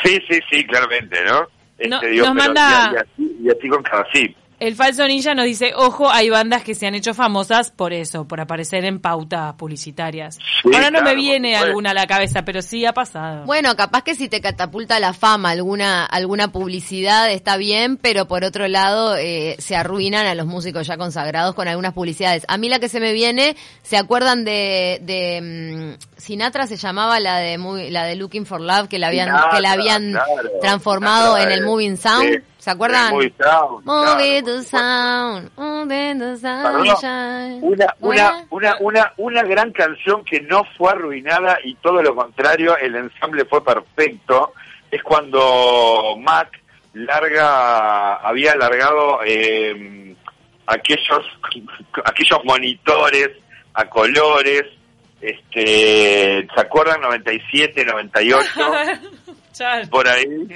sí 0.03 0.21
sí 0.29 0.39
sí 0.49 0.63
claramente 0.65 1.23
no 1.25 1.47
Este, 1.77 1.87
No, 1.89 1.99
digo, 2.01 2.25
nos 2.27 2.35
pero- 2.35 2.53
manda- 2.53 2.91
y, 2.91 2.93
y 2.93 2.97
así, 3.27 3.37
y 3.45 3.49
así 3.49 3.67
con 3.69 3.81
cada 3.81 4.05
sí 4.13 4.35
El 4.59 4.75
falso 4.75 5.07
ninja 5.07 5.35
nos 5.35 5.45
dice, 5.45 5.73
ojo, 5.75 6.09
hay 6.09 6.31
bandas 6.31 6.63
que 6.63 6.73
se 6.73 6.87
han 6.87 6.95
hecho 6.95 7.13
famosas 7.13 7.69
por 7.69 7.93
eso, 7.93 8.27
por 8.27 8.41
aparecer 8.41 8.85
en 8.85 8.99
pautas 8.99 9.53
publicitarias. 9.53 10.39
Sí, 10.63 10.71
Ahora 10.73 10.89
no 10.89 11.03
me 11.03 11.13
viene 11.13 11.55
alguna 11.55 11.91
a 11.91 11.93
la 11.93 12.07
cabeza, 12.07 12.41
pero 12.43 12.63
sí 12.63 12.83
ha 12.83 12.91
pasado. 12.91 13.45
Bueno, 13.45 13.75
capaz 13.75 14.01
que 14.01 14.15
si 14.15 14.29
te 14.29 14.41
catapulta 14.41 14.99
la 14.99 15.13
fama 15.13 15.51
alguna 15.51 16.05
alguna 16.05 16.51
publicidad 16.51 17.29
está 17.31 17.55
bien, 17.57 17.97
pero 17.97 18.27
por 18.27 18.43
otro 18.43 18.67
lado 18.67 19.15
eh, 19.15 19.55
se 19.59 19.75
arruinan 19.75 20.25
a 20.25 20.33
los 20.33 20.47
músicos 20.47 20.87
ya 20.87 20.97
consagrados 20.97 21.53
con 21.53 21.67
algunas 21.67 21.93
publicidades. 21.93 22.43
A 22.47 22.57
mí 22.57 22.67
la 22.67 22.79
que 22.79 22.89
se 22.89 22.99
me 22.99 23.13
viene, 23.13 23.55
¿se 23.83 23.95
acuerdan 23.97 24.43
de, 24.43 24.99
de 25.03 25.95
mm, 25.99 26.19
Sinatra 26.19 26.65
se 26.65 26.77
llamaba 26.77 27.19
la 27.19 27.37
de 27.37 27.59
muy- 27.59 27.91
la 27.91 28.05
de 28.05 28.15
Looking 28.15 28.47
for 28.47 28.59
Love 28.59 28.87
que 28.87 28.97
la 28.97 29.07
habían 29.09 29.27
Sinatra, 29.27 29.49
que 29.51 29.61
la 29.61 29.71
habían 29.73 30.11
claro. 30.13 30.49
transformado 30.61 31.35
Sinatra, 31.35 31.43
en 31.53 31.59
el 31.59 31.63
eh, 31.63 31.67
Moving 31.67 31.97
Sound? 31.97 32.29
sí, 32.29 32.37
¿Se 32.67 32.71
acuerdan? 32.71 33.13
Moving 33.13 33.33
Sound, 33.41 33.85
Moving 33.85 34.43
claro, 34.43 34.63
sound, 36.35 36.85
sunshine. 36.85 37.63
una, 37.63 37.85
¿No 37.85 38.07
una, 38.09 38.45
una, 38.49 38.75
una, 38.81 39.13
una 39.15 39.43
gran 39.43 39.71
canción 39.71 40.25
que 40.25 40.41
no 40.41 40.65
fue 40.77 40.91
arruinada 40.91 41.59
y 41.63 41.75
todo 41.75 42.03
lo 42.03 42.13
contrario, 42.13 42.75
el 42.75 42.93
ensamble 42.97 43.45
fue 43.45 43.63
perfecto, 43.63 44.51
es 44.91 45.01
cuando 45.01 46.17
Mac 46.19 46.61
larga, 46.91 48.15
había 48.15 48.51
alargado 48.51 49.19
eh, 49.25 50.13
aquellos, 50.65 51.25
aquellos 52.03 52.43
monitores 52.43 53.29
a 53.75 53.85
colores, 53.85 54.65
este, 55.21 56.45
¿se 56.53 56.61
acuerdan? 56.61 56.99
97, 56.99 57.85
98, 57.85 58.49
Chan. 59.57 59.89
por 59.89 60.07
ahí. 60.07 60.23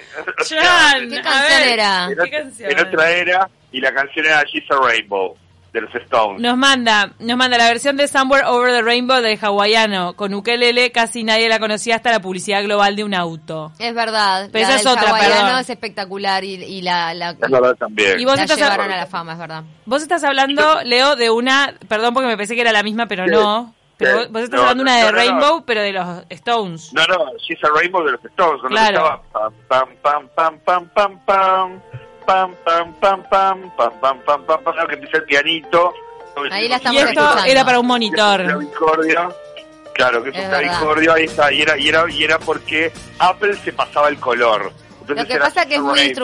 Chan, 0.45 1.09
¿Qué 1.09 1.21
canción 1.21 1.61
era? 1.63 2.03
En, 2.05 2.09
¿Qué 2.09 2.13
otra- 2.21 2.29
canción? 2.29 2.71
en 2.71 2.79
otra 2.79 3.09
era, 3.11 3.49
y 3.71 3.79
la 3.81 3.93
canción 3.93 4.25
era 4.25 4.43
She's 4.43 4.63
a 4.69 4.75
Rainbow, 4.85 5.35
de 5.73 5.81
los 5.81 5.95
Stones. 5.95 6.41
Nos 6.41 6.57
manda, 6.57 7.13
nos 7.19 7.37
manda 7.37 7.57
la 7.57 7.67
versión 7.69 7.95
de 7.95 8.07
Somewhere 8.09 8.45
Over 8.45 8.71
the 8.73 8.81
Rainbow 8.81 9.21
del 9.21 9.37
hawaiano. 9.41 10.13
Con 10.17 10.33
ukelele 10.33 10.91
casi 10.91 11.23
nadie 11.23 11.47
la 11.47 11.59
conocía 11.59 11.95
hasta 11.95 12.11
la 12.11 12.19
publicidad 12.19 12.61
global 12.63 12.95
de 12.97 13.05
un 13.05 13.13
auto. 13.13 13.71
Es 13.79 13.93
verdad. 13.95 14.49
Pero 14.51 14.67
la 14.67 14.75
esa 14.75 14.81
es 14.81 14.85
otra, 14.97 15.09
hawaiano 15.11 15.35
perdón. 15.45 15.59
es 15.61 15.69
espectacular 15.69 16.43
y, 16.43 16.55
y 16.55 16.81
la, 16.81 17.13
la, 17.13 17.29
Es 17.31 17.39
verdad 17.49 17.75
también. 17.75 18.19
Y 18.19 18.25
vos 18.25 18.35
la 18.35 18.43
estás 18.43 18.57
llevaron 18.57 18.91
a- 18.91 18.95
a 18.95 18.97
la 18.97 19.05
fama, 19.07 19.31
es 19.33 19.39
verdad. 19.39 19.63
Vos 19.85 20.01
estás 20.01 20.23
hablando, 20.25 20.81
Leo, 20.83 21.15
de 21.15 21.29
una, 21.29 21.73
perdón 21.87 22.13
porque 22.13 22.27
me 22.27 22.35
pensé 22.37 22.55
que 22.55 22.61
era 22.61 22.73
la 22.73 22.83
misma, 22.83 23.05
pero 23.05 23.23
Sí. 23.25 23.31
no. 23.31 23.73
Pero 24.01 24.21
Sí. 24.23 24.27
vos, 24.31 24.41
estás 24.43 24.57
No, 24.57 24.61
hablando 24.63 24.83
una 24.83 24.97
de 24.97 25.03
no. 25.05 25.11
Rainbow, 25.11 25.63
pero 25.65 25.81
de 25.81 25.91
los 25.93 26.23
Stones. 26.29 26.91
No, 26.93 27.05
no, 27.07 27.25
She's 27.37 27.63
a 27.63 27.69
Rainbow 27.69 28.03
de 28.03 28.11
los 28.13 28.25
Stones. 28.25 28.61
Cuando 28.61 28.77
Claro. 28.79 29.21
estaba 29.27 29.51
pam, 29.67 29.87
pam, 30.01 30.27
pam, 30.35 30.59
pam, 30.59 30.89
pam, 30.89 31.19
pam, 31.25 31.81
pam, 32.25 32.55
pam, 32.65 32.93
pam, 32.93 32.93
pam, 32.99 33.23
pam, 33.29 33.29
pam, 33.29 33.71
pam, 33.99 34.19
pam, 34.25 34.43
pam, 34.45 34.63
pam, 34.63 34.87
que 34.87 34.93
empieza 34.95 35.17
el 35.17 35.23
pianito. 35.25 35.93
Ahí 36.49 36.67
la 36.67 36.75
Y 36.75 36.77
estamos 36.77 37.01
esto 37.01 37.19
escuchando. 37.21 37.43
era 37.51 37.65
para 37.65 37.79
un 37.79 37.85
Es 37.85 37.85
un 37.85 37.87
monitor. 37.87 39.35
Claro, 39.93 40.23
que 40.23 40.29
es, 40.29 40.35
Es 40.37 40.43
un 40.43 40.49
clavicordio, 40.49 41.13
ahí 41.13 41.23
está, 41.25 41.51
y 41.51 41.61
era, 41.61 41.77
y 41.77 41.89
era, 41.89 42.09
y 42.09 42.23
era 42.23 42.39
porque 42.39 42.91
Apple 43.19 43.55
se 43.57 43.73
pasaba 43.73 44.07
el 44.09 44.17
color. 44.19 44.71
Entonces 45.01 45.17
Lo 45.17 45.33
que 45.33 45.39
pasa 45.39 45.65
que 45.65 45.75
es 45.75 45.81
muy 45.81 45.93
Rainbow. 45.95 46.15